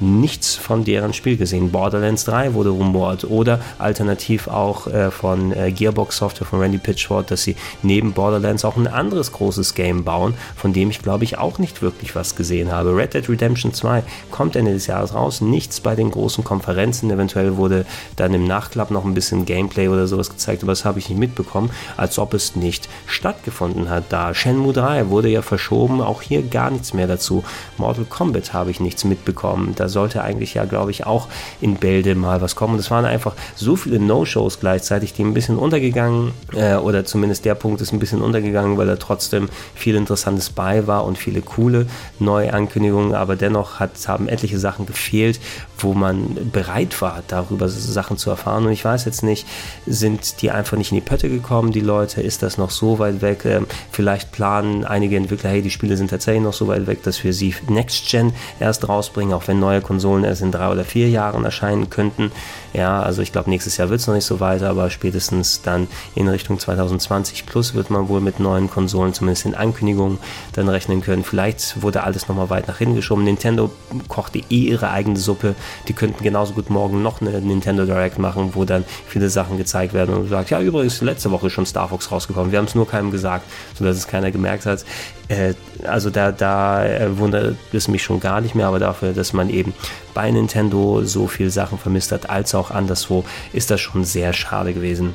[0.00, 1.70] nichts von deren Spiel gesehen.
[1.70, 7.30] Borderlands 3 wurde rumort oder alternativ auch äh, von äh, Gearbox Software von Randy Pitchford,
[7.30, 11.38] dass sie neben Borderlands auch ein anderes großes Game bauen, von dem ich glaube ich
[11.38, 12.96] auch nicht wirklich was gesehen habe.
[12.96, 17.56] Red Dead Redemption 2 kommt Ende des Jahres raus, nichts bei den großen Konferenzen, eventuell
[17.56, 17.84] wurde
[18.16, 21.18] dann im Nachklapp noch ein bisschen Gameplay oder sowas gezeigt, aber das habe ich nicht
[21.18, 24.34] mitbekommen, als ob es nicht stattgefunden hat da.
[24.34, 27.44] Shenmue 3 wurde ja verschoben, auch hier gar nichts mehr dazu.
[27.78, 29.74] Mortal Kombat habe ich nichts mitbekommen.
[29.76, 31.28] Das sollte eigentlich ja, glaube ich, auch
[31.60, 32.74] in Bälde mal was kommen.
[32.74, 37.44] Und es waren einfach so viele No-Shows gleichzeitig, die ein bisschen untergegangen, äh, oder zumindest
[37.44, 41.42] der Punkt ist ein bisschen untergegangen, weil da trotzdem viel Interessantes bei war und viele
[41.42, 41.86] coole
[42.18, 45.40] neue Ankündigungen, aber dennoch hat, haben etliche Sachen gefehlt,
[45.78, 48.66] wo man bereit war, darüber Sachen zu erfahren.
[48.66, 49.46] Und ich weiß jetzt nicht,
[49.86, 52.20] sind die einfach nicht in die Pötte gekommen, die Leute?
[52.20, 53.44] Ist das noch so weit weg?
[53.44, 57.22] Ähm, vielleicht planen einige Entwickler, hey, die Spiele sind tatsächlich noch so weit weg, dass
[57.24, 61.08] wir sie Next Gen erst rausbringen, auch wenn neue Konsolen erst in drei oder vier
[61.08, 62.32] Jahren erscheinen könnten.
[62.72, 65.88] Ja, also ich glaube, nächstes Jahr wird es noch nicht so weiter, aber spätestens dann
[66.14, 70.18] in Richtung 2020 plus wird man wohl mit neuen Konsolen zumindest in Ankündigungen
[70.52, 71.24] dann rechnen können.
[71.24, 73.24] Vielleicht wurde alles nochmal weit nach hinten geschoben.
[73.24, 73.70] Nintendo
[74.08, 75.54] kochte eh ihre eigene Suppe.
[75.88, 79.92] Die könnten genauso gut morgen noch eine Nintendo Direct machen, wo dann viele Sachen gezeigt
[79.92, 82.52] werden und sagt, ja, übrigens letzte Woche schon Star Fox rausgekommen.
[82.52, 83.44] Wir haben es nur keinem gesagt,
[83.76, 84.84] sodass es keiner gemerkt hat.
[85.30, 85.54] Äh,
[85.84, 89.48] also da, da äh, wundert es mich schon gar nicht mehr, aber dafür, dass man
[89.48, 89.72] eben
[90.14, 94.72] bei Nintendo so viele Sachen vermisst hat, als auch anderswo, ist das schon sehr schade
[94.72, 95.14] gewesen.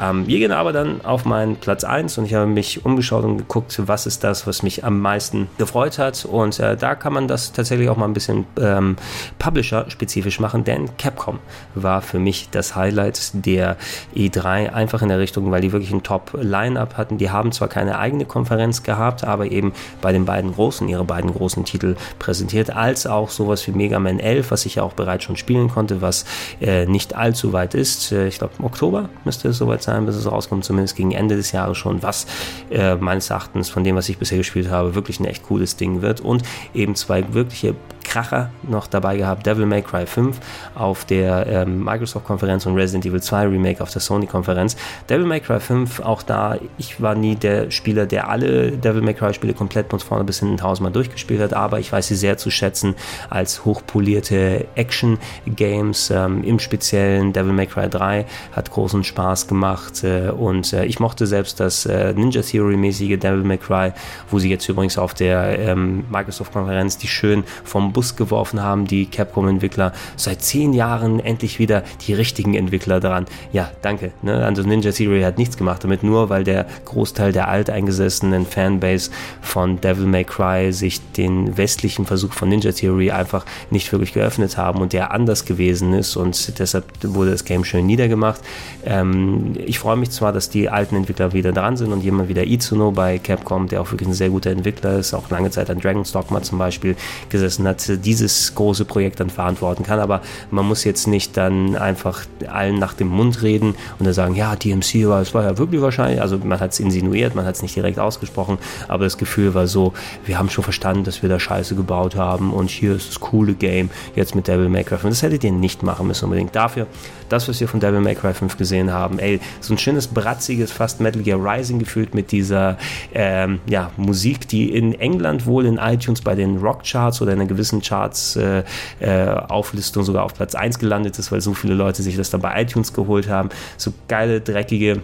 [0.00, 3.38] Ähm, wir gehen aber dann auf meinen Platz 1 und ich habe mich umgeschaut und
[3.38, 6.24] geguckt, was ist das, was mich am meisten gefreut hat.
[6.24, 8.96] Und äh, da kann man das tatsächlich auch mal ein bisschen ähm,
[9.38, 11.38] Publisher-spezifisch machen, denn Capcom
[11.74, 13.76] war für mich das Highlight der
[14.14, 17.18] E3, einfach in der Richtung, weil die wirklich ein Top-Line-Up hatten.
[17.18, 21.32] Die haben zwar keine eigene Konferenz gehabt, aber eben bei den beiden großen, ihre beiden
[21.32, 24.92] großen Titel präsentiert, als auch sowas wie Mega Man 11 11, was ich ja auch
[24.92, 26.24] bereits schon spielen konnte, was
[26.60, 28.12] äh, nicht allzu weit ist.
[28.12, 31.36] Äh, ich glaube, im Oktober müsste es soweit sein, bis es rauskommt, zumindest gegen Ende
[31.36, 32.26] des Jahres schon, was
[32.70, 36.02] äh, meines Erachtens von dem, was ich bisher gespielt habe, wirklich ein echt cooles Ding
[36.02, 36.20] wird.
[36.20, 36.42] Und
[36.74, 37.74] eben zwei wirkliche
[38.04, 40.38] Kracher noch dabei gehabt, Devil May Cry 5
[40.74, 44.76] auf der ähm, Microsoft-Konferenz und Resident Evil 2 Remake auf der Sony-Konferenz.
[45.08, 49.14] Devil May Cry 5, auch da, ich war nie der Spieler, der alle Devil May
[49.14, 52.50] Cry-Spiele komplett von vorne bis hinten tausendmal durchgespielt hat, aber ich weiß sie sehr zu
[52.50, 52.94] schätzen
[53.30, 56.10] als hochpolierte Action-Games.
[56.10, 61.00] Ähm, Im speziellen Devil May Cry 3 hat großen Spaß gemacht äh, und äh, ich
[61.00, 63.92] mochte selbst das äh, Ninja Theory-mäßige Devil May Cry,
[64.30, 69.06] wo sie jetzt übrigens auf der ähm, Microsoft-Konferenz die schön vom Bus geworfen haben, die
[69.06, 69.94] Capcom-Entwickler.
[70.16, 73.24] Seit zehn Jahren endlich wieder die richtigen Entwickler dran.
[73.52, 74.12] Ja, danke.
[74.20, 74.44] Ne?
[74.44, 79.80] Also Ninja Theory hat nichts gemacht damit, nur weil der Großteil der alteingesessenen Fanbase von
[79.80, 84.80] Devil May Cry sich den westlichen Versuch von Ninja Theory einfach nicht wirklich geöffnet haben
[84.80, 88.40] und der anders gewesen ist und deshalb wurde das Game schön niedergemacht.
[88.84, 92.34] Ähm, ich freue mich zwar, dass die alten Entwickler wieder dran sind und jemand wie
[92.34, 95.70] der Itsuno bei Capcom, der auch wirklich ein sehr guter Entwickler ist, auch lange Zeit
[95.70, 96.96] an Dragon's Dogma zum Beispiel
[97.28, 100.00] gesessen hat, dieses große Projekt dann verantworten kann.
[100.00, 100.20] Aber
[100.50, 104.56] man muss jetzt nicht dann einfach allen nach dem Mund reden und dann sagen, ja,
[104.56, 107.62] DMC war, es war ja wirklich wahrscheinlich, also man hat es insinuiert, man hat es
[107.62, 108.58] nicht direkt ausgesprochen,
[108.88, 109.92] aber das Gefühl war so,
[110.24, 113.54] wir haben schon verstanden, dass wir da Scheiße gebaut haben und hier ist das coole
[113.54, 115.12] Game, jetzt mit Devil May Cry 5.
[115.12, 116.54] Das hättet ihr nicht machen müssen unbedingt.
[116.54, 116.86] Dafür,
[117.28, 120.72] das, was wir von Devil May Cry 5 gesehen haben, ey, so ein schönes, bratziges,
[120.72, 122.78] fast Metal Gear Rising gefühlt mit dieser
[123.12, 127.48] ähm, ja, Musik, die in England wohl in iTunes bei den Rockcharts oder in einer
[127.48, 128.64] gewissen Charts äh,
[129.00, 132.40] äh, Auflistung sogar auf Platz 1 gelandet ist, weil so viele Leute sich das dann
[132.40, 133.48] bei iTunes geholt haben.
[133.76, 135.00] So geile, dreckige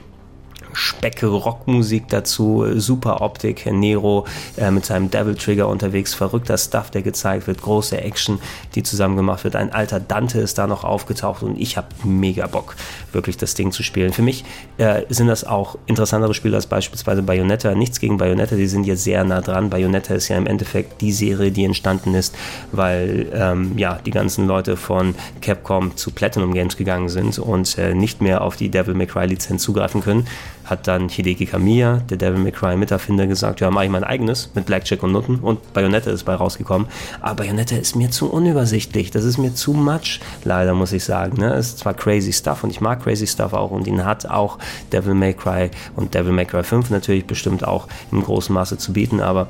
[0.72, 7.02] Specke Rockmusik dazu, super Optik, Nero äh, mit seinem Devil Trigger unterwegs, verrückter Stuff, der
[7.02, 8.38] gezeigt wird, große Action,
[8.74, 9.56] die zusammen gemacht wird.
[9.56, 12.76] Ein alter Dante ist da noch aufgetaucht und ich habe mega Bock,
[13.12, 14.12] wirklich das Ding zu spielen.
[14.12, 14.44] Für mich
[14.78, 17.74] äh, sind das auch interessantere Spiele als beispielsweise Bayonetta.
[17.74, 19.70] Nichts gegen Bayonetta, die sind ja sehr nah dran.
[19.70, 22.34] Bayonetta ist ja im Endeffekt die Serie, die entstanden ist,
[22.72, 27.94] weil ähm, ja die ganzen Leute von Capcom zu Platinum Games gegangen sind und äh,
[27.94, 30.26] nicht mehr auf die Devil May Cry Lizenz zugreifen können
[30.70, 34.50] hat dann Hideki Kamiya, der Devil May Cry Miterfinder, gesagt, ja, mache ich mein eigenes
[34.54, 36.86] mit Blackjack und Nutten und Bayonetta ist bei rausgekommen.
[37.20, 41.38] Aber Bayonetta ist mir zu unübersichtlich, das ist mir zu much, leider muss ich sagen.
[41.38, 41.54] Ne?
[41.54, 44.58] Ist zwar crazy stuff und ich mag crazy stuff auch und ihn hat auch
[44.92, 48.92] Devil May Cry und Devil May Cry 5 natürlich bestimmt auch im großen Maße zu
[48.92, 49.48] bieten, aber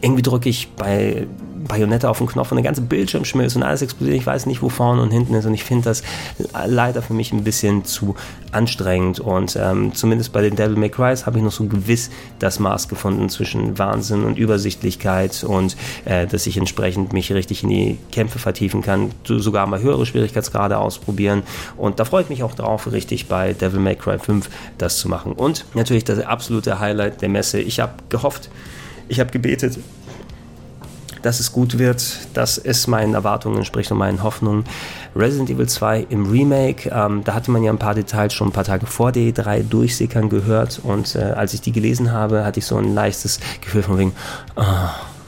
[0.00, 1.26] irgendwie drücke ich bei
[1.66, 4.16] Bayonette auf den Knopf und der ganze Bildschirm schmilzt und alles explodiert.
[4.16, 6.02] Ich weiß nicht, wo vorne und hinten ist und ich finde das
[6.66, 8.14] leider für mich ein bisschen zu
[8.52, 12.58] anstrengend und ähm, zumindest bei den Devil May Crys habe ich noch so gewiss das
[12.58, 17.98] Maß gefunden zwischen Wahnsinn und Übersichtlichkeit und äh, dass ich entsprechend mich richtig in die
[18.12, 21.42] Kämpfe vertiefen kann, sogar mal höhere Schwierigkeitsgrade ausprobieren
[21.76, 24.48] und da freue ich mich auch drauf, richtig bei Devil May Cry 5
[24.78, 27.60] das zu machen und natürlich das absolute Highlight der Messe.
[27.60, 28.48] Ich habe gehofft,
[29.08, 29.78] ich habe gebetet,
[31.26, 34.64] dass es gut wird, dass es meinen Erwartungen entspricht und meinen Hoffnungen.
[35.16, 38.52] Resident Evil 2 im Remake, ähm, da hatte man ja ein paar Details schon ein
[38.52, 42.60] paar Tage vor der E3 durchsickern gehört und äh, als ich die gelesen habe, hatte
[42.60, 44.12] ich so ein leichtes Gefühl von wegen,
[44.54, 44.62] oh,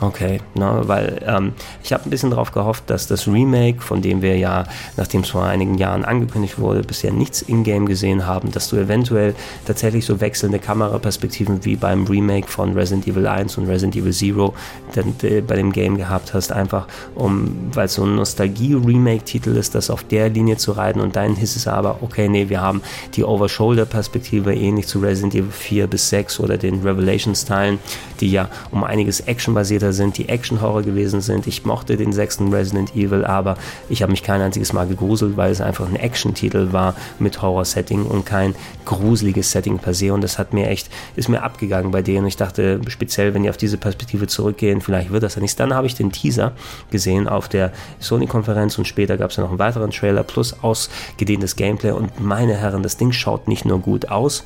[0.00, 4.22] Okay, ne, weil ähm, ich habe ein bisschen darauf gehofft, dass das Remake, von dem
[4.22, 4.62] wir ja,
[4.96, 9.34] nachdem es vor einigen Jahren angekündigt wurde, bisher nichts in-game gesehen haben, dass du eventuell
[9.66, 14.54] tatsächlich so wechselnde Kameraperspektiven wie beim Remake von Resident Evil 1 und Resident Evil Zero
[14.94, 16.86] den, de, bei dem Game gehabt hast, einfach
[17.16, 21.34] um, weil es so ein Nostalgie-Remake-Titel ist, das auf der Linie zu reiten und dann
[21.34, 22.82] hieß es aber, okay, nee, wir haben
[23.14, 27.80] die Over-Shoulder-Perspektive ähnlich zu Resident Evil 4 bis 6 oder den Revelations-Teilen,
[28.20, 31.46] die ja um einiges actionbasierter dahinter sind, die Action-Horror gewesen sind.
[31.46, 33.56] Ich mochte den sechsten Resident Evil, aber
[33.88, 38.04] ich habe mich kein einziges Mal gegruselt, weil es einfach ein Action-Titel war mit Horror-Setting
[38.04, 40.12] und kein gruseliges Setting per se.
[40.12, 42.26] Und das hat mir echt, ist mir abgegangen bei denen.
[42.26, 45.56] Ich dachte, speziell, wenn die auf diese Perspektive zurückgehen, vielleicht wird das ja nichts.
[45.56, 46.52] Dann habe ich den Teaser
[46.90, 51.56] gesehen auf der Sony-Konferenz und später gab es ja noch einen weiteren Trailer plus ausgedehntes
[51.56, 51.92] Gameplay.
[51.92, 54.44] Und meine Herren, das Ding schaut nicht nur gut aus,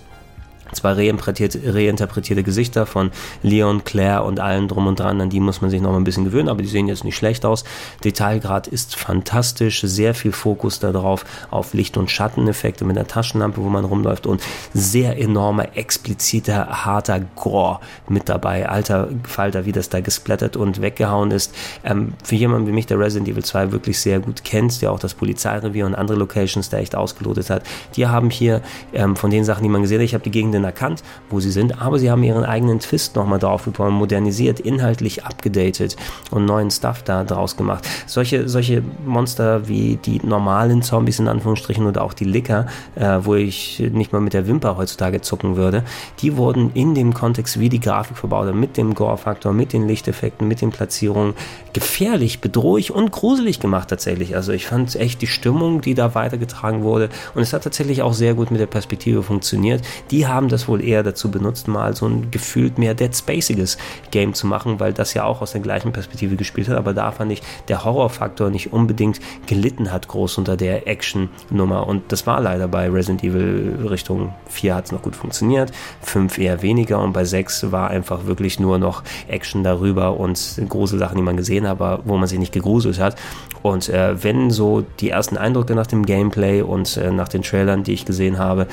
[0.73, 3.11] zwei reinterpretierte, reinterpretierte Gesichter von
[3.43, 6.05] Leon, Claire und allen drum und dran, an die muss man sich noch mal ein
[6.05, 7.65] bisschen gewöhnen, aber die sehen jetzt nicht schlecht aus.
[8.05, 13.69] Detailgrad ist fantastisch, sehr viel Fokus darauf, auf Licht- und Schatteneffekte mit der Taschenlampe, wo
[13.69, 14.43] man rumläuft und
[14.73, 18.69] sehr enormer, expliziter, harter Gore mit dabei.
[18.69, 21.55] Alter Falter, wie das da gesplattert und weggehauen ist.
[21.85, 24.99] Ähm, für jemanden wie mich, der Resident Evil 2 wirklich sehr gut kennt, der auch
[24.99, 27.63] das Polizeirevier und andere Locations da echt ausgelotet hat,
[27.97, 28.63] die haben hier
[28.93, 31.41] ähm, von den Sachen, die man gesehen hat, ich habe die Gegenden Gegenden erkannt, wo
[31.41, 35.97] sie sind, aber sie haben ihren eigenen Twist nochmal draufgebaut, modernisiert, inhaltlich abgedatet
[36.31, 37.87] und neuen Stuff da draus gemacht.
[38.07, 43.35] Solche, solche Monster wie die normalen Zombies in Anführungsstrichen oder auch die Licker, äh, wo
[43.35, 45.83] ich nicht mal mit der Wimper heutzutage zucken würde,
[46.21, 49.87] die wurden in dem Kontext, wie die Grafik verbaut hat, mit dem Gore-Faktor, mit den
[49.87, 51.35] Lichteffekten, mit den Platzierungen,
[51.73, 54.37] gefährlich, bedrohlich und gruselig gemacht tatsächlich.
[54.37, 58.13] Also ich fand echt die Stimmung, die da weitergetragen wurde und es hat tatsächlich auch
[58.13, 59.83] sehr gut mit der Perspektive funktioniert.
[60.11, 63.79] Die haben das wohl eher dazu benutzt, mal so ein gefühlt mehr Dead Spaciges
[64.11, 66.77] Game zu machen, weil das ja auch aus der gleichen Perspektive gespielt hat.
[66.77, 71.87] Aber da fand ich, der Horrorfaktor nicht unbedingt gelitten hat groß unter der Action-Nummer.
[71.87, 75.73] Und das war leider bei Resident Evil Richtung 4 hat es noch gut funktioniert,
[76.03, 80.99] 5 eher weniger und bei 6 war einfach wirklich nur noch Action darüber und große
[80.99, 83.17] Sachen, die man gesehen hat, aber wo man sich nicht gegruselt hat.
[83.63, 87.85] Und äh, wenn so die ersten Eindrücke nach dem Gameplay und äh, nach den Trailern,
[87.85, 88.67] die ich gesehen habe,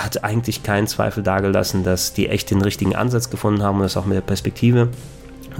[0.00, 3.96] hat eigentlich keinen Zweifel dargelassen, dass die echt den richtigen Ansatz gefunden haben und das
[3.96, 4.88] auch mit der Perspektive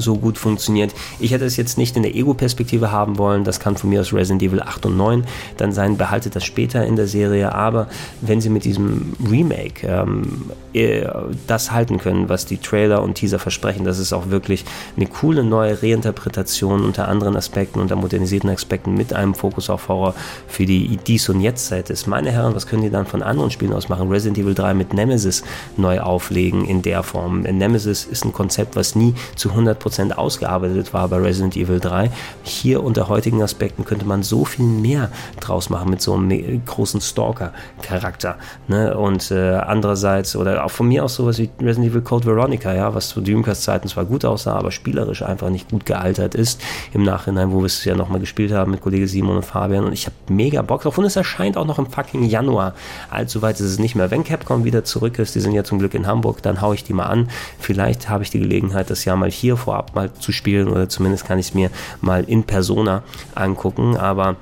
[0.01, 0.93] so gut funktioniert.
[1.19, 4.13] Ich hätte es jetzt nicht in der Ego-Perspektive haben wollen, das kann von mir aus
[4.13, 5.25] Resident Evil 8 und 9
[5.57, 7.89] dann sein, behaltet das später in der Serie, aber
[8.21, 11.07] wenn sie mit diesem Remake ähm, äh,
[11.47, 14.65] das halten können, was die Trailer und Teaser versprechen, dass es auch wirklich
[14.97, 20.15] eine coole neue Reinterpretation unter anderen Aspekten, unter modernisierten Aspekten mit einem Fokus auf Horror
[20.47, 22.07] für die Dies- und Jetzt-Zeit ist.
[22.07, 24.09] Meine Herren, was können die dann von anderen Spielen aus machen?
[24.09, 25.43] Resident Evil 3 mit Nemesis
[25.77, 27.43] neu auflegen in der Form.
[27.43, 32.11] Nemesis ist ein Konzept, was nie zu 100% 100% ausgearbeitet war bei Resident Evil 3.
[32.43, 35.11] Hier unter heutigen Aspekten könnte man so viel mehr
[35.41, 38.37] draus machen mit so einem großen Stalker-Charakter.
[38.69, 38.97] Ne?
[38.97, 42.95] Und äh, andererseits, oder auch von mir aus sowas wie Resident Evil Code Veronica, ja,
[42.95, 46.61] was zu Dreamcast-Zeiten zwar gut aussah, aber spielerisch einfach nicht gut gealtert ist.
[46.93, 49.85] Im Nachhinein, wo wir es ja nochmal gespielt haben mit Kollege Simon und Fabian.
[49.85, 50.99] Und ich habe mega Bock drauf.
[50.99, 52.75] Und es erscheint auch noch im fucking Januar.
[53.11, 54.11] Allzu weit ist es nicht mehr.
[54.11, 56.85] Wenn Capcom wieder zurück ist, die sind ja zum Glück in Hamburg, dann haue ich
[56.85, 57.29] die mal an.
[57.59, 60.89] Vielleicht habe ich die Gelegenheit, das Jahr mal hier vor vorab mal zu spielen oder
[60.89, 63.05] zumindest kann ich es mir mal in Persona
[63.37, 63.97] angucken.
[63.97, 64.35] Aber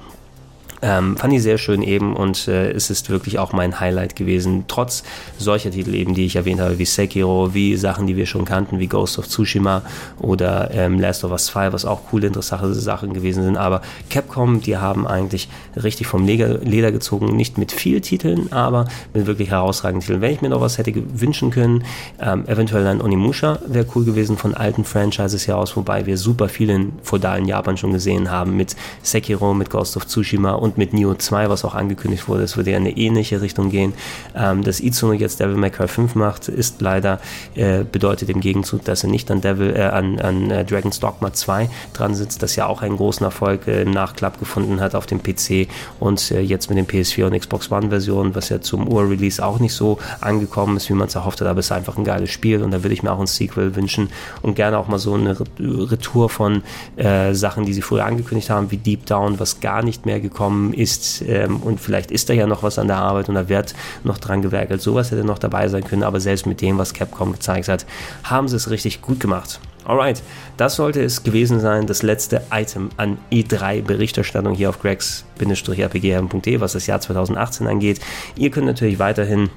[0.82, 4.64] ähm, fand ich sehr schön eben und äh, es ist wirklich auch mein Highlight gewesen,
[4.68, 5.02] trotz
[5.38, 8.78] solcher Titel eben, die ich erwähnt habe, wie Sekiro, wie Sachen, die wir schon kannten,
[8.78, 9.82] wie Ghost of Tsushima
[10.20, 13.56] oder ähm, Last of Us 2, was auch coole, interessante Sachen gewesen sind.
[13.56, 19.26] Aber Capcom, die haben eigentlich richtig vom Leder, gezogen, nicht mit viel Titeln, aber mit
[19.26, 20.20] wirklich herausragenden Titeln.
[20.20, 21.84] Wenn ich mir noch was hätte wünschen können,
[22.20, 26.48] ähm, eventuell ein Onimusha wäre cool gewesen von alten Franchises her aus, wobei wir super
[26.48, 30.78] viel in feudalen Japan schon gesehen haben mit Sekiro, mit Ghost of Tsushima und und
[30.78, 33.94] mit Neo 2, was auch angekündigt wurde, es würde ja in eine ähnliche Richtung gehen.
[34.34, 37.20] Ähm, dass Itsuno jetzt Devil May Cry 5 macht, ist leider,
[37.54, 41.32] äh, bedeutet im Gegenzug, dass er nicht an Devil, äh, an, an äh, Dragon's Dogma
[41.32, 45.06] 2 dran sitzt, das ja auch einen großen Erfolg äh, im Nachklapp gefunden hat auf
[45.06, 45.68] dem PC
[46.00, 49.58] und äh, jetzt mit den PS4 und Xbox One Versionen, was ja zum Ur-Release auch
[49.58, 52.30] nicht so angekommen ist, wie man es erhofft hat, aber es ist einfach ein geiles
[52.30, 54.10] Spiel und da würde ich mir auch ein Sequel wünschen
[54.42, 56.62] und gerne auch mal so eine Retour von
[56.96, 60.57] äh, Sachen, die sie früher angekündigt haben, wie Deep Down, was gar nicht mehr gekommen
[60.72, 63.74] ist ähm, und vielleicht ist da ja noch was an der Arbeit und da wird
[64.04, 64.80] noch dran gewerkelt.
[64.80, 67.86] Sowas hätte noch dabei sein können, aber selbst mit dem, was Capcom gezeigt hat,
[68.24, 69.60] haben sie es richtig gut gemacht.
[69.84, 70.22] Alright,
[70.58, 76.86] das sollte es gewesen sein, das letzte Item an E3-Berichterstattung hier auf gregs-rpg.de, was das
[76.86, 78.00] Jahr 2018 angeht.
[78.36, 79.48] Ihr könnt natürlich weiterhin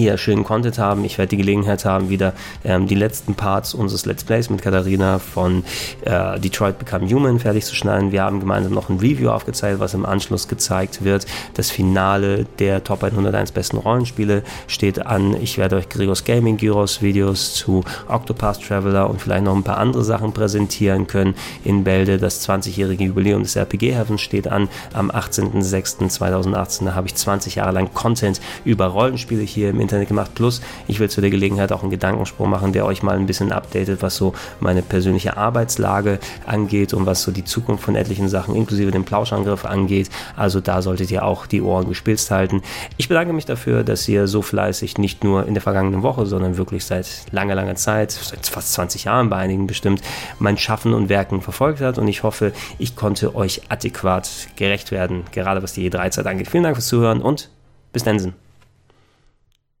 [0.00, 1.04] hier schönen Content haben.
[1.04, 2.32] Ich werde die Gelegenheit haben, wieder
[2.64, 5.62] ähm, die letzten Parts unseres Let's Plays mit Katharina von
[6.02, 8.10] äh, Detroit Become Human fertig zu schneiden.
[8.10, 11.26] Wir haben gemeinsam noch ein Review aufgezeigt, was im Anschluss gezeigt wird.
[11.54, 15.36] Das Finale der Top 101 besten Rollenspiele steht an.
[15.40, 19.78] Ich werde euch Gregors Gaming Gyros Videos zu Octopath Traveler und vielleicht noch ein paar
[19.78, 21.34] andere Sachen präsentieren können.
[21.62, 24.68] In Bälde das 20-jährige Jubiläum des RPG Heavens steht an.
[24.94, 30.34] Am 18.06.2018 habe ich 20 Jahre lang Content über Rollenspiele hier im Internet gemacht.
[30.34, 33.52] Plus, ich will zu der Gelegenheit auch einen Gedankensprung machen, der euch mal ein bisschen
[33.52, 38.54] updatet, was so meine persönliche Arbeitslage angeht und was so die Zukunft von etlichen Sachen,
[38.54, 40.10] inklusive dem Plauschangriff angeht.
[40.36, 42.62] Also da solltet ihr auch die Ohren gespitzt halten.
[42.96, 46.56] Ich bedanke mich dafür, dass ihr so fleißig nicht nur in der vergangenen Woche, sondern
[46.56, 50.02] wirklich seit langer, langer Zeit, seit fast 20 Jahren bei einigen bestimmt,
[50.38, 55.24] mein Schaffen und Werken verfolgt hat und ich hoffe, ich konnte euch adäquat gerecht werden,
[55.32, 56.48] gerade was die E3-Zeit angeht.
[56.48, 57.50] Vielen Dank fürs Zuhören und
[57.92, 58.34] bis dann.